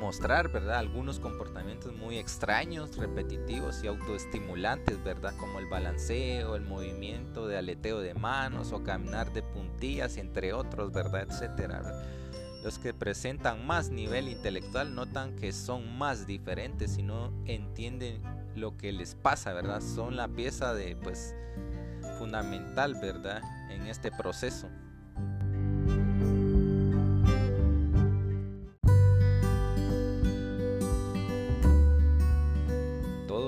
mostrar, 0.00 0.50
¿verdad? 0.50 0.78
Algunos 0.78 1.20
comportamientos 1.20 1.94
muy 1.94 2.18
extraños, 2.18 2.96
repetitivos 2.96 3.84
y 3.84 3.86
autoestimulantes, 3.86 5.02
¿verdad? 5.04 5.32
Como 5.38 5.60
el 5.60 5.66
balanceo, 5.66 6.56
el 6.56 6.62
movimiento 6.62 7.46
de 7.46 7.56
aleteo 7.56 8.00
de 8.00 8.14
manos 8.14 8.72
o 8.72 8.82
caminar 8.82 9.32
de 9.32 9.42
puntillas, 9.42 10.16
entre 10.16 10.52
otros, 10.52 10.92
¿verdad? 10.92 11.28
Etcétera. 11.30 11.82
Los 12.64 12.78
que 12.78 12.94
presentan 12.94 13.66
más 13.66 13.90
nivel 13.90 14.26
intelectual 14.26 14.94
notan 14.94 15.36
que 15.36 15.52
son 15.52 15.98
más 15.98 16.26
diferentes 16.26 16.96
y 16.96 17.02
no 17.02 17.30
entienden 17.44 18.22
lo 18.56 18.78
que 18.78 18.90
les 18.90 19.14
pasa, 19.14 19.52
¿verdad? 19.52 19.82
Son 19.82 20.16
la 20.16 20.28
pieza 20.28 20.72
de, 20.72 20.96
pues, 20.96 21.34
fundamental, 22.18 22.94
¿verdad? 22.94 23.42
En 23.70 23.86
este 23.86 24.10
proceso. 24.10 24.70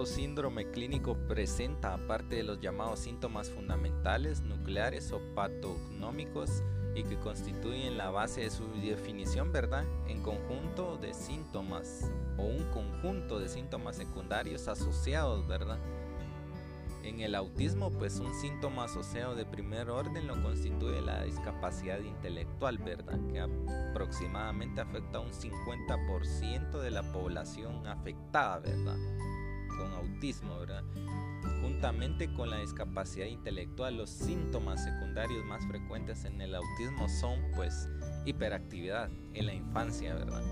síndrome 0.07 0.71
clínico 0.71 1.17
presenta, 1.27 1.93
aparte 1.93 2.37
de 2.37 2.45
los 2.45 2.61
llamados 2.61 3.01
síntomas 3.01 3.51
fundamentales, 3.51 4.41
nucleares 4.43 5.11
o 5.11 5.21
patognómicos, 5.35 6.63
y 6.97 7.05
que 7.05 7.17
constituyen 7.19 7.99
la 7.99 8.11
base 8.11 8.41
de 8.41 8.51
su 8.51 8.67
definición, 8.81 9.53
¿verdad? 9.53 9.85
En 10.09 10.23
conjunto 10.23 10.97
de 10.97 11.13
síntomas 11.13 12.11
o 12.39 12.45
un 12.45 12.65
conjunto 12.73 13.39
de 13.39 13.49
síntomas 13.49 13.97
secundarios 13.97 14.67
asociados, 14.67 15.47
¿verdad? 15.47 15.79
En 17.03 17.21
el 17.21 17.35
autismo, 17.35 17.91
pues 17.91 18.19
un 18.19 18.35
síntoma 18.35 18.85
asociado 18.85 19.37
de 19.37 19.45
primer 19.45 19.91
orden 19.91 20.27
lo 20.27 20.43
constituye 20.43 21.01
la 21.03 21.23
discapacidad 21.23 22.01
intelectual, 22.01 22.79
¿verdad? 22.79 23.21
Que 23.31 23.41
aproximadamente 23.41 24.81
afecta 24.81 25.19
a 25.19 25.21
un 25.21 25.31
50% 25.31 26.81
de 26.81 26.91
la 26.91 27.13
población 27.13 27.87
afectada, 27.87 28.59
¿verdad? 28.59 28.97
con 29.77 29.93
autismo, 29.93 30.59
¿verdad? 30.59 30.85
Juntamente 31.63 32.33
con 32.33 32.51
la 32.51 32.59
discapacidad 32.59 33.27
intelectual, 33.27 33.97
los 33.97 34.11
síntomas 34.11 34.85
secundarios 34.85 35.45
más 35.45 35.67
frecuentes 35.67 36.25
en 36.25 36.41
el 36.41 36.55
autismo 36.55 37.09
son 37.09 37.41
pues 37.55 37.89
hiperactividad 38.25 39.11
en 39.35 39.47
la 39.47 39.55
infancia, 39.55 40.15
¿verdad? 40.15 40.43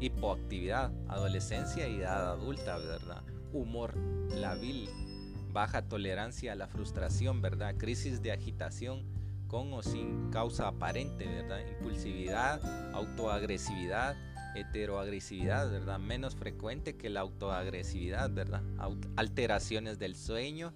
Hipoactividad, 0.00 0.92
adolescencia 1.08 1.88
y 1.88 2.00
edad 2.00 2.32
adulta, 2.32 2.78
¿verdad? 2.78 3.22
Humor 3.52 3.96
labil, 3.96 4.88
baja 5.52 5.82
tolerancia 5.82 6.52
a 6.52 6.56
la 6.56 6.68
frustración, 6.68 7.40
¿verdad? 7.40 7.74
Crisis 7.78 8.22
de 8.22 8.32
agitación 8.32 9.04
con 9.48 9.72
o 9.72 9.82
sin 9.82 10.30
causa 10.30 10.68
aparente, 10.68 11.26
¿verdad? 11.26 11.60
Impulsividad, 11.66 12.60
autoagresividad, 12.94 14.16
heteroagresividad, 14.56 15.70
¿verdad? 15.70 15.98
Menos 15.98 16.34
frecuente 16.34 16.96
que 16.96 17.10
la 17.10 17.20
autoagresividad, 17.20 18.30
¿verdad? 18.30 18.62
Alteraciones 19.16 19.98
del 19.98 20.16
sueño, 20.16 20.72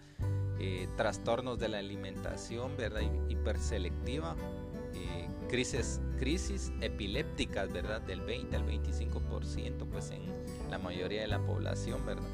eh, 0.59 0.89
trastornos 0.97 1.59
de 1.59 1.69
la 1.69 1.79
alimentación, 1.79 2.77
¿verdad? 2.77 3.03
Hiperselectiva, 3.29 4.37
eh, 4.95 5.29
crisis, 5.49 6.01
crisis 6.19 6.73
epilépticas, 6.81 7.73
¿verdad? 7.73 8.01
Del 8.03 8.21
20 8.21 8.57
al 8.57 8.67
25%, 8.67 9.87
pues 9.87 10.11
en 10.11 10.23
la 10.71 10.79
mayoría 10.79 11.23
de 11.23 11.29
la 11.29 11.41
población, 11.41 12.05
¿verdad? 12.05 12.29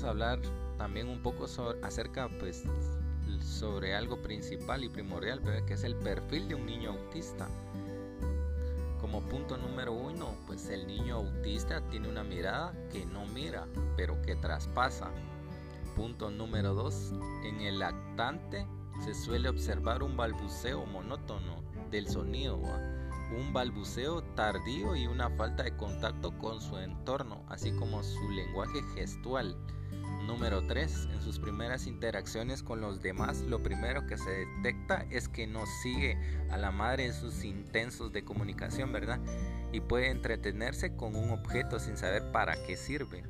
Pues 0.00 0.10
hablar 0.10 0.40
también 0.90 1.08
un 1.08 1.22
poco 1.22 1.46
acerca 1.84 2.28
pues 2.40 2.64
sobre 3.44 3.94
algo 3.94 4.20
principal 4.22 4.82
y 4.82 4.88
primordial, 4.88 5.40
que 5.64 5.74
es 5.74 5.84
el 5.84 5.94
perfil 5.94 6.48
de 6.48 6.56
un 6.56 6.66
niño 6.66 6.90
autista. 6.90 7.48
Como 9.00 9.22
punto 9.22 9.56
número 9.56 9.92
uno, 9.92 10.34
pues 10.48 10.68
el 10.68 10.88
niño 10.88 11.14
autista 11.14 11.80
tiene 11.90 12.08
una 12.08 12.24
mirada 12.24 12.72
que 12.90 13.06
no 13.06 13.24
mira, 13.26 13.68
pero 13.96 14.20
que 14.22 14.34
traspasa. 14.34 15.12
Punto 15.94 16.28
número 16.32 16.74
dos, 16.74 17.12
en 17.44 17.60
el 17.60 17.78
lactante 17.78 18.66
se 19.04 19.14
suele 19.14 19.48
observar 19.48 20.02
un 20.02 20.16
balbuceo 20.16 20.86
monótono 20.86 21.62
del 21.92 22.08
sonido, 22.08 22.56
un 22.56 23.52
balbuceo 23.52 24.24
tardío 24.34 24.96
y 24.96 25.06
una 25.06 25.30
falta 25.30 25.62
de 25.62 25.76
contacto 25.76 26.36
con 26.36 26.60
su 26.60 26.78
entorno, 26.78 27.44
así 27.48 27.70
como 27.76 28.02
su 28.02 28.28
lenguaje 28.30 28.82
gestual. 28.96 29.56
Número 30.26 30.66
3. 30.66 31.08
En 31.12 31.22
sus 31.22 31.38
primeras 31.38 31.86
interacciones 31.86 32.62
con 32.62 32.80
los 32.80 33.02
demás, 33.02 33.42
lo 33.42 33.62
primero 33.62 34.06
que 34.06 34.18
se 34.18 34.30
detecta 34.30 35.06
es 35.10 35.28
que 35.28 35.46
no 35.46 35.64
sigue 35.82 36.18
a 36.50 36.56
la 36.56 36.70
madre 36.70 37.06
en 37.06 37.12
sus 37.12 37.44
intensos 37.44 38.12
de 38.12 38.24
comunicación, 38.24 38.92
¿verdad? 38.92 39.18
Y 39.72 39.80
puede 39.80 40.10
entretenerse 40.10 40.94
con 40.96 41.16
un 41.16 41.30
objeto 41.30 41.78
sin 41.78 41.96
saber 41.96 42.30
para 42.32 42.54
qué 42.66 42.76
sirve. 42.76 43.24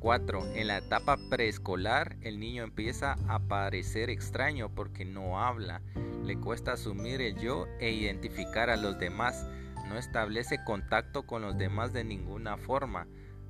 4. 0.00 0.54
En 0.54 0.66
la 0.66 0.78
etapa 0.78 1.16
preescolar, 1.30 2.16
el 2.20 2.38
niño 2.38 2.62
empieza 2.62 3.16
a 3.26 3.38
parecer 3.38 4.10
extraño 4.10 4.68
porque 4.74 5.04
no 5.06 5.40
habla, 5.40 5.80
le 6.22 6.38
cuesta 6.38 6.72
asumir 6.72 7.22
el 7.22 7.36
yo 7.36 7.66
e 7.80 7.90
identificar 7.90 8.68
a 8.68 8.76
los 8.76 8.98
demás, 8.98 9.46
no 9.88 9.96
establece 9.96 10.62
contacto 10.64 11.26
con 11.26 11.40
los 11.40 11.56
demás 11.56 11.92
de 11.92 12.04
ninguna 12.04 12.58
forma 12.58 13.06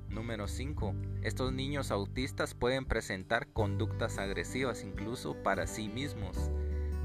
Número 0.09 0.47
5. 0.47 0.95
Estos 1.23 1.51
niños 1.51 1.91
autistas 1.91 2.53
pueden 2.53 2.85
presentar 2.85 3.47
conductas 3.47 4.17
agresivas 4.17 4.83
incluso 4.83 5.35
para 5.43 5.67
sí 5.67 5.89
mismos. 5.89 6.49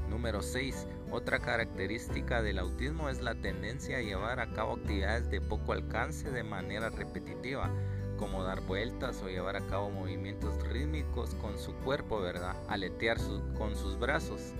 Número 0.09 0.41
6. 0.41 0.87
Otra 1.11 1.39
característica 1.39 2.41
del 2.41 2.59
autismo 2.59 3.09
es 3.09 3.21
la 3.21 3.35
tendencia 3.35 3.97
a 3.97 4.01
llevar 4.01 4.39
a 4.39 4.51
cabo 4.53 4.73
actividades 4.73 5.29
de 5.29 5.41
poco 5.41 5.73
alcance 5.73 6.29
de 6.31 6.43
manera 6.43 6.89
repetitiva, 6.89 7.69
como 8.17 8.43
dar 8.43 8.61
vueltas 8.61 9.21
o 9.21 9.29
llevar 9.29 9.55
a 9.55 9.65
cabo 9.67 9.89
movimientos 9.89 10.61
rítmicos 10.67 11.33
con 11.35 11.57
su 11.57 11.73
cuerpo, 11.75 12.21
¿verdad? 12.21 12.55
Aletear 12.67 13.17
con 13.57 13.75
sus 13.75 13.97
brazos. 13.97 14.53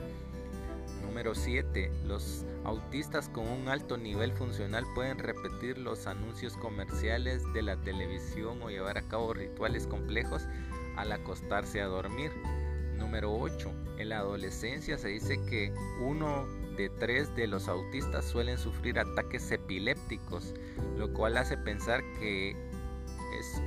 Número 1.12 1.36
7. 1.36 1.92
Los 2.08 2.46
autistas 2.64 3.28
con 3.28 3.46
un 3.46 3.68
alto 3.68 3.98
nivel 3.98 4.32
funcional 4.32 4.86
pueden 4.96 5.20
repetir 5.20 5.78
los 5.78 6.08
anuncios 6.08 6.56
comerciales 6.56 7.44
de 7.52 7.62
la 7.62 7.76
televisión 7.76 8.62
o 8.64 8.70
llevar 8.70 8.98
a 8.98 9.02
cabo 9.02 9.34
rituales 9.34 9.88
complejos 9.88 10.48
al 10.96 11.12
acostarse 11.12 11.82
a 11.82 11.88
dormir. 11.88 12.32
Número 12.96 13.38
8. 13.38 13.70
En 13.98 14.08
la 14.08 14.20
adolescencia 14.20 14.98
se 14.98 15.10
dice 15.10 15.38
que 15.50 15.74
uno 16.00 16.46
de 16.78 16.88
tres 16.88 17.36
de 17.36 17.46
los 17.48 17.68
autistas 17.68 18.24
suelen 18.24 18.58
sufrir 18.58 18.98
ataques 18.98 19.52
epilépticos, 19.52 20.54
lo 20.98 21.12
cual 21.12 21.36
hace 21.36 21.58
pensar 21.58 22.02
que 22.22 22.52
es 23.38 23.62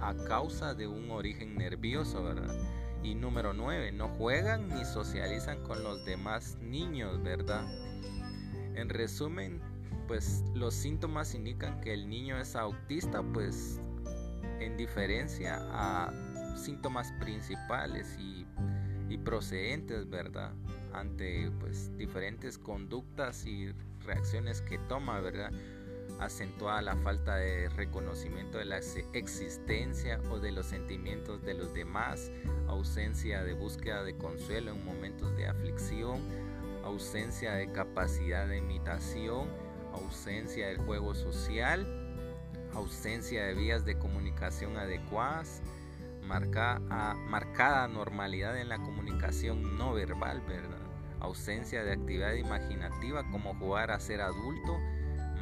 a 0.00 0.14
causa 0.26 0.72
de 0.72 0.86
un 0.86 1.10
origen 1.10 1.54
nervioso, 1.54 2.24
¿verdad? 2.24 2.56
Y 3.02 3.14
número 3.14 3.52
9, 3.52 3.92
no 3.92 4.08
juegan 4.08 4.68
ni 4.68 4.84
socializan 4.84 5.62
con 5.64 5.82
los 5.82 6.04
demás 6.04 6.56
niños, 6.60 7.22
¿verdad? 7.22 7.64
En 8.74 8.88
resumen, 8.88 9.60
pues 10.06 10.44
los 10.54 10.74
síntomas 10.74 11.34
indican 11.34 11.80
que 11.80 11.92
el 11.94 12.08
niño 12.08 12.38
es 12.38 12.54
autista, 12.54 13.22
pues 13.22 13.80
en 14.60 14.76
diferencia 14.76 15.58
a 15.72 16.12
síntomas 16.56 17.12
principales 17.20 18.16
y, 18.18 18.46
y 19.08 19.18
procedentes, 19.18 20.08
¿verdad? 20.08 20.52
Ante 20.92 21.50
pues 21.60 21.96
diferentes 21.96 22.58
conductas 22.58 23.46
y 23.46 23.72
reacciones 24.04 24.60
que 24.62 24.78
toma, 24.78 25.20
¿verdad? 25.20 25.50
Acentuada 26.20 26.82
la 26.82 26.96
falta 26.96 27.36
de 27.36 27.68
reconocimiento 27.70 28.58
de 28.58 28.64
la 28.64 28.80
existencia 29.12 30.20
o 30.30 30.38
de 30.38 30.52
los 30.52 30.66
sentimientos 30.66 31.42
de 31.42 31.54
los 31.54 31.74
demás, 31.74 32.30
ausencia 32.68 33.42
de 33.42 33.54
búsqueda 33.54 34.02
de 34.02 34.16
consuelo 34.16 34.72
en 34.72 34.84
momentos 34.84 35.36
de 35.36 35.46
aflicción, 35.46 36.20
ausencia 36.84 37.54
de 37.54 37.70
capacidad 37.72 38.46
de 38.46 38.58
imitación, 38.58 39.48
ausencia 39.92 40.68
del 40.68 40.78
juego 40.78 41.14
social, 41.14 41.86
ausencia 42.74 43.44
de 43.44 43.54
vías 43.54 43.84
de 43.84 43.98
comunicación 43.98 44.76
adecuadas, 44.76 45.62
marcada, 46.22 47.14
marcada 47.14 47.88
normalidad 47.88 48.58
en 48.58 48.68
la 48.68 48.78
comunicación 48.78 49.76
no 49.76 49.92
verbal, 49.92 50.42
ausencia 51.20 51.84
de 51.84 51.92
actividad 51.92 52.32
imaginativa 52.34 53.22
como 53.30 53.54
jugar 53.54 53.90
a 53.90 54.00
ser 54.00 54.20
adulto, 54.20 54.78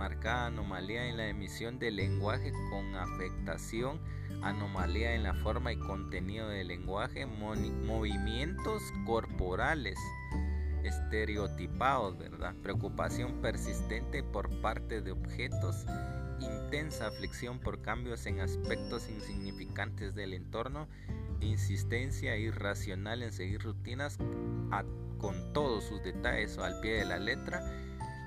marcada 0.01 0.47
anomalía 0.47 1.09
en 1.09 1.19
la 1.19 1.29
emisión 1.29 1.79
del 1.79 1.97
lenguaje 1.97 2.53
con 2.71 2.95
afectación, 2.95 4.01
anomalía 4.43 5.15
en 5.15 5.25
la 5.25 5.35
forma 5.35 5.75
y 5.75 5.77
contenido 5.77 6.49
del 6.49 6.69
lenguaje, 6.69 7.27
movimientos 7.27 8.83
corporales 9.05 9.99
estereotipados, 10.85 12.17
¿verdad? 12.17 12.55
Preocupación 12.63 13.43
persistente 13.43 14.23
por 14.23 14.49
parte 14.63 15.03
de 15.03 15.13
objetos, 15.13 15.85
intensa 16.41 17.09
aflicción 17.09 17.59
por 17.59 17.83
cambios 17.83 18.25
en 18.25 18.41
aspectos 18.41 19.07
insignificantes 19.11 20.15
del 20.15 20.33
entorno, 20.33 20.89
insistencia 21.43 22.39
irracional 22.39 23.23
en 23.23 23.33
seguir 23.33 23.61
rutinas 23.61 24.17
con 25.19 25.53
todos 25.53 25.85
sus 25.85 26.03
detalles 26.03 26.57
o 26.57 26.65
al 26.65 26.81
pie 26.81 26.93
de 26.93 27.05
la 27.05 27.19
letra, 27.19 27.63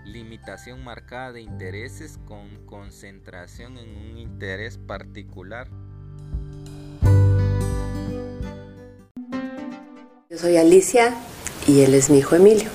limitación 0.05 0.83
marcada 0.83 1.31
de 1.31 1.41
intereses 1.41 2.19
con 2.25 2.65
concentración 2.65 3.77
en 3.77 3.95
un 3.95 4.17
interés 4.17 4.77
particular. 4.77 5.69
Yo 10.29 10.37
soy 10.37 10.57
Alicia 10.57 11.13
y 11.67 11.81
él 11.81 11.93
es 11.93 12.09
mi 12.09 12.19
hijo 12.19 12.35
Emilio. 12.35 12.69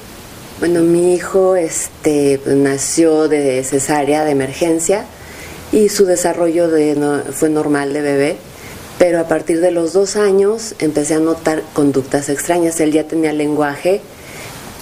Bueno, 0.60 0.80
mi 0.80 1.14
hijo 1.14 1.56
este, 1.56 2.40
nació 2.46 3.28
de 3.28 3.62
cesárea 3.62 4.24
de 4.24 4.32
emergencia 4.32 5.04
y 5.70 5.88
su 5.88 6.04
desarrollo 6.04 6.68
de, 6.68 7.22
fue 7.32 7.48
normal 7.48 7.92
de 7.92 8.00
bebé, 8.00 8.36
pero 8.98 9.20
a 9.20 9.28
partir 9.28 9.60
de 9.60 9.70
los 9.70 9.92
dos 9.92 10.16
años 10.16 10.74
empecé 10.80 11.14
a 11.14 11.20
notar 11.20 11.62
conductas 11.74 12.28
extrañas. 12.28 12.80
Él 12.80 12.92
ya 12.92 13.04
tenía 13.04 13.32
lenguaje, 13.32 14.00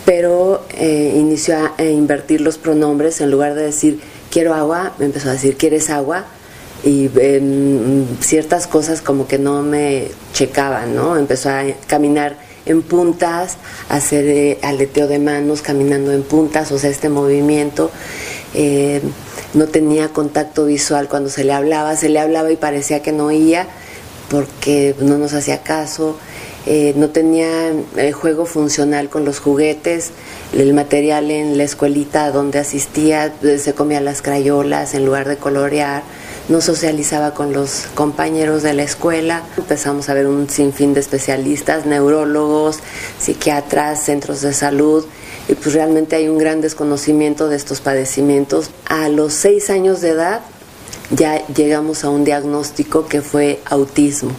pero 0.06 0.64
eh, 0.70 1.14
inició 1.16 1.56
a, 1.76 1.84
invertir 1.84 2.40
los 2.40 2.56
pronombres. 2.56 3.20
En 3.20 3.30
lugar 3.30 3.54
de 3.54 3.64
decir 3.64 4.00
quiero 4.30 4.54
agua, 4.54 4.94
me 4.98 5.04
empezó 5.04 5.28
a 5.28 5.32
decir 5.32 5.58
quieres 5.58 5.90
agua. 5.90 6.24
Y 6.84 7.10
ciertas 8.20 8.68
cosas 8.68 9.02
como 9.02 9.26
que 9.26 9.38
no 9.38 9.62
me 9.62 10.08
checaban, 10.32 10.94
¿no? 10.94 11.16
Empezó 11.16 11.50
a 11.50 11.64
caminar 11.88 12.36
en 12.64 12.82
puntas, 12.82 13.56
hacer 13.88 14.24
eh, 14.26 14.58
aleteo 14.62 15.08
de 15.08 15.18
manos 15.18 15.62
caminando 15.62 16.12
en 16.12 16.22
puntas, 16.22 16.70
o 16.70 16.78
sea, 16.78 16.90
este 16.90 17.08
movimiento. 17.08 17.90
Eh, 18.54 19.00
no 19.54 19.66
tenía 19.66 20.10
contacto 20.10 20.66
visual 20.66 21.08
cuando 21.08 21.28
se 21.28 21.42
le 21.42 21.52
hablaba, 21.52 21.96
se 21.96 22.08
le 22.08 22.20
hablaba 22.20 22.52
y 22.52 22.56
parecía 22.56 23.02
que 23.02 23.10
no 23.10 23.26
oía 23.26 23.66
porque 24.28 24.94
no 25.00 25.18
nos 25.18 25.32
hacía 25.32 25.62
caso, 25.62 26.18
eh, 26.66 26.92
no 26.96 27.10
tenía 27.10 27.72
juego 28.12 28.44
funcional 28.44 29.08
con 29.08 29.24
los 29.24 29.38
juguetes, 29.38 30.10
el 30.52 30.74
material 30.74 31.30
en 31.30 31.56
la 31.56 31.64
escuelita 31.64 32.30
donde 32.30 32.58
asistía 32.58 33.32
se 33.58 33.74
comía 33.74 34.00
las 34.00 34.22
crayolas 34.22 34.94
en 34.94 35.06
lugar 35.06 35.28
de 35.28 35.36
colorear 35.36 36.02
no 36.48 36.60
socializaba 36.60 37.34
con 37.34 37.52
los 37.52 37.86
compañeros 37.94 38.62
de 38.62 38.72
la 38.72 38.84
escuela. 38.84 39.42
Empezamos 39.56 40.08
a 40.08 40.14
ver 40.14 40.26
un 40.26 40.48
sinfín 40.48 40.94
de 40.94 41.00
especialistas, 41.00 41.86
neurólogos, 41.86 42.78
psiquiatras, 43.18 44.04
centros 44.04 44.42
de 44.42 44.52
salud, 44.52 45.04
y 45.48 45.54
pues 45.54 45.74
realmente 45.74 46.16
hay 46.16 46.28
un 46.28 46.38
gran 46.38 46.60
desconocimiento 46.60 47.48
de 47.48 47.56
estos 47.56 47.80
padecimientos. 47.80 48.70
A 48.84 49.08
los 49.08 49.32
seis 49.32 49.70
años 49.70 50.00
de 50.00 50.10
edad 50.10 50.40
ya 51.10 51.44
llegamos 51.48 52.04
a 52.04 52.10
un 52.10 52.24
diagnóstico 52.24 53.06
que 53.06 53.22
fue 53.22 53.60
autismo, 53.64 54.30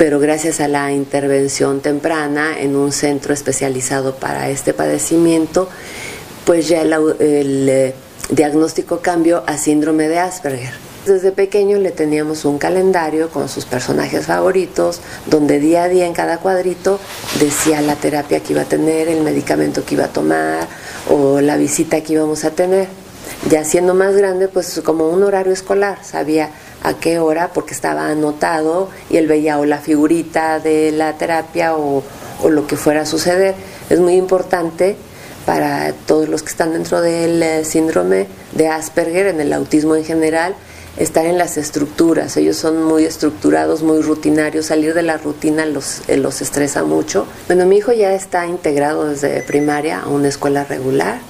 pero 0.00 0.18
gracias 0.18 0.60
a 0.60 0.66
la 0.66 0.92
intervención 0.92 1.80
temprana 1.80 2.58
en 2.58 2.74
un 2.74 2.90
centro 2.90 3.34
especializado 3.34 4.14
para 4.14 4.48
este 4.48 4.72
padecimiento, 4.72 5.68
pues 6.46 6.68
ya 6.68 6.80
el, 6.80 7.68
eh, 7.68 7.94
diagnóstico 8.30 9.00
cambió 9.00 9.44
a 9.46 9.58
síndrome 9.58 10.08
de 10.08 10.18
Asperger. 10.18 10.72
Desde 11.04 11.32
pequeño 11.32 11.76
le 11.76 11.90
teníamos 11.90 12.46
un 12.46 12.56
calendario 12.56 13.28
con 13.28 13.50
sus 13.50 13.66
personajes 13.66 14.24
favoritos, 14.24 15.02
donde 15.26 15.60
día 15.60 15.82
a 15.82 15.88
día 15.90 16.06
en 16.06 16.14
cada 16.14 16.38
cuadrito 16.38 16.98
decía 17.38 17.82
la 17.82 17.96
terapia 17.96 18.40
que 18.40 18.54
iba 18.54 18.62
a 18.62 18.64
tener, 18.64 19.06
el 19.06 19.20
medicamento 19.22 19.84
que 19.84 19.96
iba 19.96 20.06
a 20.06 20.12
tomar 20.14 20.66
o 21.10 21.42
la 21.42 21.58
visita 21.58 22.00
que 22.00 22.14
íbamos 22.14 22.46
a 22.46 22.52
tener. 22.52 22.88
Ya 23.50 23.64
siendo 23.64 23.92
más 23.92 24.16
grande, 24.16 24.48
pues 24.48 24.80
como 24.82 25.10
un 25.10 25.22
horario 25.22 25.52
escolar, 25.52 25.98
sabía 26.02 26.48
a 26.82 26.94
qué 26.94 27.18
hora 27.18 27.52
porque 27.52 27.74
estaba 27.74 28.08
anotado 28.08 28.88
y 29.10 29.16
él 29.16 29.26
veía 29.26 29.58
o 29.58 29.64
la 29.64 29.78
figurita 29.78 30.58
de 30.60 30.92
la 30.92 31.14
terapia 31.14 31.76
o, 31.76 32.02
lo 32.48 32.66
que 32.66 32.76
fuera 32.76 33.02
a 33.02 33.06
suceder. 33.06 33.54
Es 33.90 34.00
muy 34.00 34.14
importante 34.14 34.96
para 35.44 35.92
todos 35.92 36.28
los 36.28 36.42
que 36.42 36.50
están 36.50 36.72
dentro 36.72 37.02
del 37.02 37.42
eh, 37.42 37.64
síndrome 37.64 38.28
de 38.52 38.68
Asperger, 38.68 39.26
en 39.26 39.40
el 39.40 39.52
autismo 39.52 39.94
en 39.96 40.04
general, 40.04 40.54
estar 40.96 41.26
en 41.26 41.36
las 41.36 41.58
estructuras. 41.58 42.36
Ellos 42.36 42.56
son 42.56 42.82
muy 42.82 43.04
estructurados, 43.04 43.82
muy 43.82 44.00
rutinarios. 44.00 44.66
Salir 44.66 44.94
de 44.94 45.02
la 45.02 45.18
rutina 45.18 45.66
los, 45.66 46.02
eh, 46.08 46.16
los 46.16 46.40
estresa 46.40 46.82
mucho. 46.84 47.26
Bueno, 47.46 47.66
mi 47.66 47.76
hijo 47.76 47.92
ya 47.92 48.14
está 48.14 48.46
integrado 48.46 49.08
desde 49.08 49.42
primaria 49.42 50.00
a 50.00 50.08
una 50.08 50.28
escuela 50.28 50.64
regular. 50.64 51.20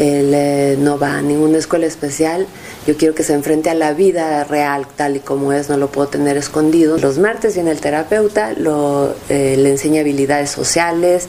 Él 0.00 0.32
eh, 0.34 0.76
no 0.78 0.98
va 0.98 1.18
a 1.18 1.22
ninguna 1.22 1.58
escuela 1.58 1.86
especial. 1.86 2.46
Yo 2.86 2.96
quiero 2.96 3.14
que 3.14 3.22
se 3.22 3.34
enfrente 3.34 3.68
a 3.70 3.74
la 3.74 3.92
vida 3.92 4.44
real 4.44 4.86
tal 4.96 5.16
y 5.16 5.20
como 5.20 5.52
es, 5.52 5.68
no 5.68 5.76
lo 5.76 5.92
puedo 5.92 6.08
tener 6.08 6.36
escondido. 6.36 6.96
Los 6.98 7.18
martes 7.18 7.54
viene 7.54 7.70
el 7.70 7.80
terapeuta, 7.80 8.54
lo, 8.56 9.14
eh, 9.28 9.56
le 9.58 9.68
enseña 9.68 10.00
habilidades 10.00 10.50
sociales, 10.50 11.28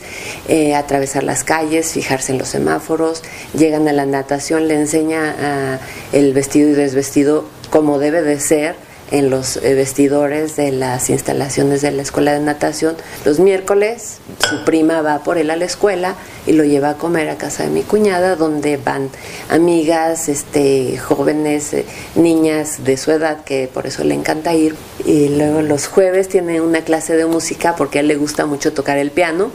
atravesar 0.76 1.24
las 1.24 1.44
calles, 1.44 1.92
fijarse 1.92 2.32
en 2.32 2.38
los 2.38 2.48
semáforos. 2.48 3.22
Llegan 3.54 3.88
a 3.88 3.94
la 3.94 4.06
natación, 4.06 4.68
le 4.68 4.76
enseña 4.76 5.36
ah, 5.38 5.80
el 6.14 6.34
vestido 6.34 6.70
y 6.70 6.74
desvestido 6.74 7.46
como 7.70 8.00
debe 8.00 8.22
de 8.22 8.40
ser 8.40 8.76
en 9.12 9.30
los 9.30 9.58
eh, 9.58 9.74
vestidores 9.76 10.56
de 10.56 10.72
las 10.72 11.10
instalaciones 11.10 11.82
de 11.82 11.92
la 11.92 12.02
escuela 12.02 12.34
de 12.34 12.40
natación. 12.40 12.96
Los 13.26 13.40
miércoles 13.40 14.20
su 14.50 14.64
prima 14.64 15.02
va 15.02 15.20
por 15.20 15.38
él 15.38 15.52
a 15.52 15.56
la 15.56 15.66
escuela 15.66 16.16
y 16.48 16.54
lo 16.54 16.64
lleva 16.64 16.92
a 16.92 16.98
comer 16.98 17.30
a 17.30 17.38
casa 17.38 17.64
de 17.64 17.70
mi 17.70 17.84
cuñada, 17.84 18.36
donde 18.36 18.78
van 18.78 19.10
amigas, 19.50 20.30
este, 20.30 20.98
jóvenes, 20.98 21.74
eh, 21.74 21.86
niñas 22.16 22.84
de 22.84 22.98
su 22.98 23.12
edad, 23.12 23.44
que 23.44 23.70
por 23.72 23.86
eso 23.86 24.04
le 24.04 24.16
encanta 24.16 24.54
ir. 24.54 24.76
Y 25.06 25.30
luego 25.30 25.62
los 25.62 25.88
jueves 25.88 26.30
tiene 26.30 26.62
una 26.62 26.82
clase 26.82 27.16
de 27.16 27.26
música 27.26 27.76
porque 27.76 28.00
a 28.00 28.02
él 28.02 28.08
le 28.08 28.16
gusta 28.16 28.46
mucho 28.46 28.74
tocar 28.74 28.98
el 28.98 29.12
piano 29.12 29.52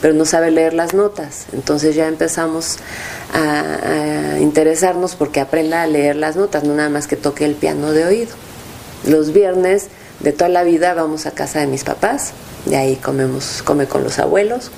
pero 0.00 0.14
no 0.14 0.24
sabe 0.24 0.50
leer 0.50 0.74
las 0.74 0.94
notas. 0.94 1.46
Entonces 1.52 1.94
ya 1.94 2.08
empezamos 2.08 2.78
a, 3.34 4.38
interesarnos 4.40 5.14
porque 5.14 5.40
aprenda 5.40 5.82
a 5.82 5.86
leer 5.86 6.16
las 6.16 6.36
notas, 6.36 6.64
no 6.64 6.74
nada 6.74 6.88
más 6.88 7.06
que 7.06 7.16
toque 7.16 7.44
el 7.44 7.54
piano 7.54 7.92
de 7.92 8.06
oído. 8.06 8.30
Los 9.06 9.32
viernes 9.32 9.88
de 10.20 10.32
toda 10.32 10.48
la 10.48 10.62
vida 10.62 10.94
vamos 10.94 11.26
a 11.26 11.30
casa 11.32 11.60
de 11.60 11.66
mis 11.66 11.84
papás, 11.84 12.32
de 12.66 12.76
ahí 12.76 12.96
comemos, 12.96 13.62
come 13.64 13.86
con 13.86 14.04
los 14.04 14.18
abuelos. 14.18 14.70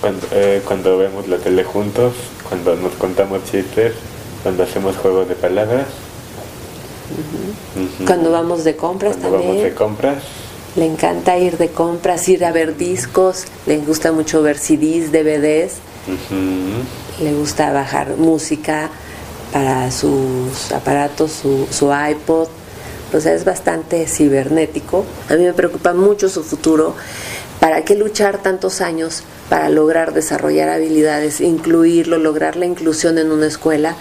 Cuando, 0.00 0.26
eh, 0.32 0.62
cuando 0.66 0.98
vemos 0.98 1.28
la 1.28 1.36
tele 1.38 1.64
juntos, 1.64 2.14
cuando 2.48 2.74
nos 2.76 2.92
contamos 2.94 3.44
chistes, 3.44 3.92
cuando 4.42 4.62
hacemos 4.64 4.96
juegos 4.96 5.28
de 5.28 5.34
palabras. 5.34 5.86
Cuando 8.06 8.32
vamos 8.32 8.64
de 8.64 8.74
compras 8.74 9.16
cuando 9.16 9.38
también. 9.38 9.50
Vamos 9.50 9.64
de 9.64 9.74
compras 9.74 10.22
le 10.76 10.86
encanta 10.86 11.36
ir 11.38 11.58
de 11.58 11.68
compras, 11.68 12.28
ir 12.28 12.44
a 12.44 12.52
ver 12.52 12.76
discos, 12.76 13.44
le 13.66 13.78
gusta 13.78 14.12
mucho 14.12 14.42
ver 14.42 14.58
CDs, 14.58 15.12
DVDs, 15.12 15.74
le 17.20 17.34
gusta 17.34 17.72
bajar 17.72 18.16
música 18.16 18.90
para 19.52 19.90
sus 19.90 20.72
aparatos, 20.72 21.30
su, 21.32 21.66
su 21.70 21.90
iPod, 21.92 22.48
o 23.12 23.20
sea, 23.20 23.34
es 23.34 23.44
bastante 23.44 24.06
cibernético. 24.06 25.04
A 25.28 25.34
mí 25.34 25.44
me 25.44 25.52
preocupa 25.52 25.92
mucho 25.92 26.28
su 26.28 26.42
futuro. 26.42 26.94
¿Para 27.60 27.84
qué 27.84 27.94
luchar 27.94 28.42
tantos 28.42 28.80
años 28.80 29.22
para 29.48 29.68
lograr 29.68 30.14
desarrollar 30.14 30.68
habilidades, 30.68 31.40
incluirlo, 31.40 32.18
lograr 32.18 32.56
la 32.56 32.66
inclusión 32.66 33.18
en 33.18 33.30
una 33.30 33.46
escuela? 33.46 33.96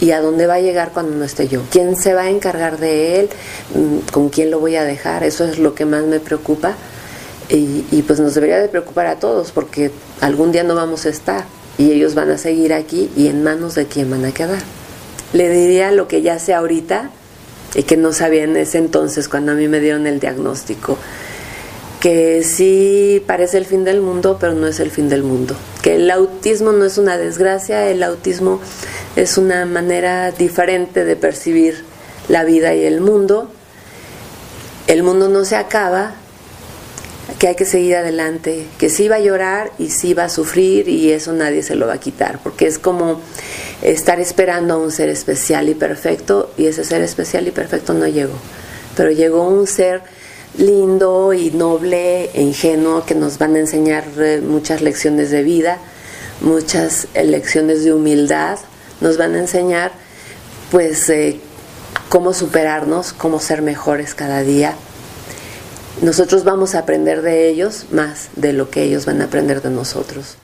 y 0.00 0.10
a 0.10 0.20
dónde 0.20 0.46
va 0.46 0.54
a 0.54 0.60
llegar 0.60 0.90
cuando 0.92 1.16
no 1.16 1.24
esté 1.24 1.48
yo. 1.48 1.62
¿Quién 1.70 1.96
se 1.96 2.14
va 2.14 2.22
a 2.22 2.30
encargar 2.30 2.78
de 2.78 3.20
él? 3.20 3.28
Mm, 3.74 4.10
¿Con 4.12 4.28
quién 4.28 4.50
lo 4.50 4.60
voy 4.60 4.76
a 4.76 4.84
dejar? 4.84 5.24
Eso 5.24 5.44
es 5.44 5.58
lo 5.58 5.74
que 5.74 5.84
más 5.84 6.04
me 6.04 6.20
preocupa. 6.20 6.74
Y, 7.48 8.02
pues 8.06 8.20
nos 8.20 8.34
debería 8.34 8.58
de 8.58 8.68
preocupar 8.68 9.06
a 9.06 9.16
todos 9.16 9.52
porque 9.52 9.90
algún 10.20 10.50
día 10.50 10.64
no 10.64 10.74
vamos 10.74 11.04
a 11.04 11.10
estar 11.10 11.44
y 11.76 11.92
ellos 11.92 12.14
van 12.14 12.30
a 12.30 12.38
seguir 12.38 12.72
aquí 12.72 13.10
y 13.16 13.28
en 13.28 13.44
manos 13.44 13.74
de 13.74 13.86
quién 13.86 14.10
van 14.10 14.24
a 14.24 14.32
quedar. 14.32 14.60
Le 15.34 15.50
diría 15.50 15.92
lo 15.92 16.08
que 16.08 16.22
ya 16.22 16.38
sé 16.38 16.54
ahorita 16.54 17.10
y 17.74 17.82
que 17.82 17.96
no 17.96 18.12
sabía 18.12 18.44
en 18.44 18.56
ese 18.56 18.78
entonces 18.78 19.28
cuando 19.28 19.52
a 19.52 19.54
mí 19.54 19.68
me 19.68 19.80
dieron 19.80 20.06
el 20.06 20.20
diagnóstico 20.20 20.98
que 22.04 22.42
sí 22.42 23.24
parece 23.26 23.56
el 23.56 23.64
fin 23.64 23.82
del 23.82 24.02
mundo, 24.02 24.36
pero 24.38 24.52
no 24.52 24.66
es 24.66 24.78
el 24.78 24.90
fin 24.90 25.08
del 25.08 25.22
mundo. 25.22 25.56
Que 25.80 25.94
el 25.94 26.10
autismo 26.10 26.70
no 26.70 26.84
es 26.84 26.98
una 26.98 27.16
desgracia, 27.16 27.88
el 27.88 28.02
autismo 28.02 28.60
es 29.16 29.38
una 29.38 29.64
manera 29.64 30.30
diferente 30.30 31.06
de 31.06 31.16
percibir 31.16 31.82
la 32.28 32.44
vida 32.44 32.74
y 32.74 32.84
el 32.84 33.00
mundo. 33.00 33.50
El 34.86 35.02
mundo 35.02 35.30
no 35.30 35.46
se 35.46 35.56
acaba, 35.56 36.16
que 37.38 37.48
hay 37.48 37.54
que 37.54 37.64
seguir 37.64 37.96
adelante, 37.96 38.66
que 38.78 38.88
sí 38.88 39.08
va 39.08 39.16
a 39.16 39.20
llorar 39.20 39.72
y 39.78 39.90
sí 39.90 40.14
va 40.14 40.24
a 40.24 40.28
sufrir 40.28 40.88
y 40.88 41.10
eso 41.12 41.32
nadie 41.32 41.62
se 41.62 41.74
lo 41.74 41.86
va 41.86 41.94
a 41.94 42.00
quitar, 42.00 42.38
porque 42.42 42.66
es 42.66 42.78
como 42.78 43.20
estar 43.82 44.20
esperando 44.20 44.74
a 44.74 44.76
un 44.78 44.90
ser 44.90 45.08
especial 45.08 45.68
y 45.68 45.74
perfecto 45.74 46.50
y 46.56 46.66
ese 46.66 46.84
ser 46.84 47.02
especial 47.02 47.48
y 47.48 47.50
perfecto 47.50 47.92
no 47.94 48.06
llegó, 48.06 48.34
pero 48.96 49.10
llegó 49.10 49.48
un 49.48 49.66
ser 49.66 50.02
lindo 50.56 51.32
y 51.32 51.50
noble 51.50 52.30
e 52.32 52.42
ingenuo 52.42 53.04
que 53.04 53.14
nos 53.14 53.38
van 53.38 53.56
a 53.56 53.58
enseñar 53.58 54.04
eh, 54.18 54.40
muchas 54.40 54.80
lecciones 54.80 55.30
de 55.30 55.42
vida, 55.42 55.78
muchas 56.40 57.08
lecciones 57.14 57.84
de 57.84 57.92
humildad, 57.92 58.58
nos 59.00 59.18
van 59.18 59.34
a 59.34 59.38
enseñar 59.38 59.92
pues 60.70 61.08
eh, 61.10 61.40
cómo 62.08 62.32
superarnos, 62.32 63.12
cómo 63.12 63.40
ser 63.40 63.62
mejores 63.62 64.14
cada 64.14 64.42
día 64.42 64.74
nosotros 66.04 66.44
vamos 66.44 66.74
a 66.74 66.80
aprender 66.80 67.22
de 67.22 67.48
ellos 67.48 67.86
más 67.90 68.28
de 68.36 68.52
lo 68.52 68.68
que 68.68 68.82
ellos 68.82 69.06
van 69.06 69.22
a 69.22 69.24
aprender 69.24 69.62
de 69.62 69.70
nosotros. 69.70 70.36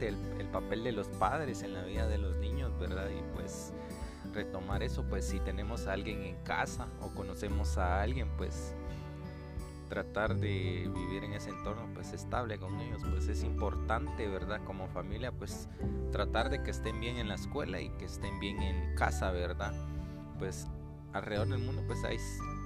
El 0.00 0.48
papel 0.52 0.84
de 0.84 0.92
los 0.92 1.08
padres 1.08 1.62
en 1.62 1.74
la 1.74 1.82
vida 1.82 2.06
de 2.06 2.18
los 2.18 2.36
niños 2.38 2.54
¿verdad? 2.78 3.08
Y 3.10 3.22
pues 3.34 3.72
retomar 4.32 4.82
eso, 4.82 5.04
pues 5.08 5.26
si 5.26 5.38
tenemos 5.40 5.86
a 5.86 5.92
alguien 5.92 6.22
en 6.22 6.36
casa 6.42 6.88
o 7.00 7.08
conocemos 7.14 7.78
a 7.78 8.02
alguien, 8.02 8.28
pues 8.36 8.74
tratar 9.88 10.36
de 10.36 10.90
vivir 10.92 11.24
en 11.24 11.34
ese 11.34 11.50
entorno 11.50 11.88
pues 11.94 12.12
estable 12.12 12.58
con 12.58 12.80
ellos, 12.80 13.02
pues 13.08 13.28
es 13.28 13.44
importante, 13.44 14.26
¿verdad? 14.28 14.60
Como 14.64 14.88
familia, 14.88 15.30
pues 15.30 15.68
tratar 16.10 16.50
de 16.50 16.62
que 16.62 16.70
estén 16.70 17.00
bien 17.00 17.18
en 17.18 17.28
la 17.28 17.34
escuela 17.34 17.80
y 17.80 17.90
que 17.90 18.06
estén 18.06 18.40
bien 18.40 18.60
en 18.62 18.96
casa, 18.96 19.30
¿verdad? 19.30 19.72
Pues 20.38 20.68
alrededor 21.12 21.48
del 21.48 21.60
mundo 21.60 21.82
pues 21.86 22.02
hay 22.04 22.18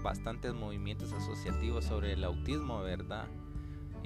bastantes 0.02 0.54
movimientos 0.54 1.12
asociativos 1.12 1.84
sobre 1.84 2.12
el 2.12 2.24
autismo, 2.24 2.80
¿verdad? 2.80 3.26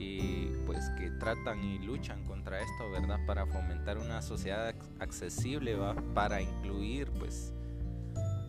Y 0.02 0.52
pues 0.66 0.88
que 0.98 1.10
tratan 1.10 1.62
y 1.62 1.78
luchan 1.78 2.24
contra 2.24 2.60
esto, 2.60 2.90
¿verdad? 2.90 3.20
Para 3.26 3.46
fomentar 3.46 3.98
una 3.98 4.22
sociedad 4.22 4.74
accesible, 4.98 5.76
¿va? 5.76 5.94
Para 6.14 6.40
incluir 6.40 7.10
pues 7.18 7.52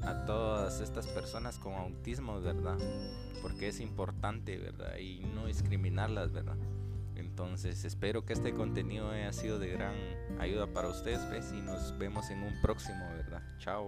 a 0.01 0.25
todas 0.25 0.81
estas 0.81 1.07
personas 1.07 1.57
con 1.59 1.73
autismo, 1.73 2.41
¿verdad? 2.41 2.77
Porque 3.41 3.67
es 3.67 3.79
importante, 3.79 4.57
¿verdad? 4.57 4.97
Y 4.97 5.25
no 5.33 5.45
discriminarlas, 5.45 6.31
¿verdad? 6.31 6.57
Entonces 7.15 7.85
espero 7.85 8.25
que 8.25 8.33
este 8.33 8.53
contenido 8.53 9.09
haya 9.11 9.31
sido 9.31 9.59
de 9.59 9.69
gran 9.69 9.95
ayuda 10.39 10.67
para 10.67 10.89
ustedes, 10.89 11.29
¿ves? 11.29 11.53
Y 11.55 11.61
nos 11.61 11.97
vemos 11.97 12.29
en 12.29 12.43
un 12.43 12.61
próximo, 12.61 13.05
¿verdad? 13.15 13.43
Chao. 13.59 13.87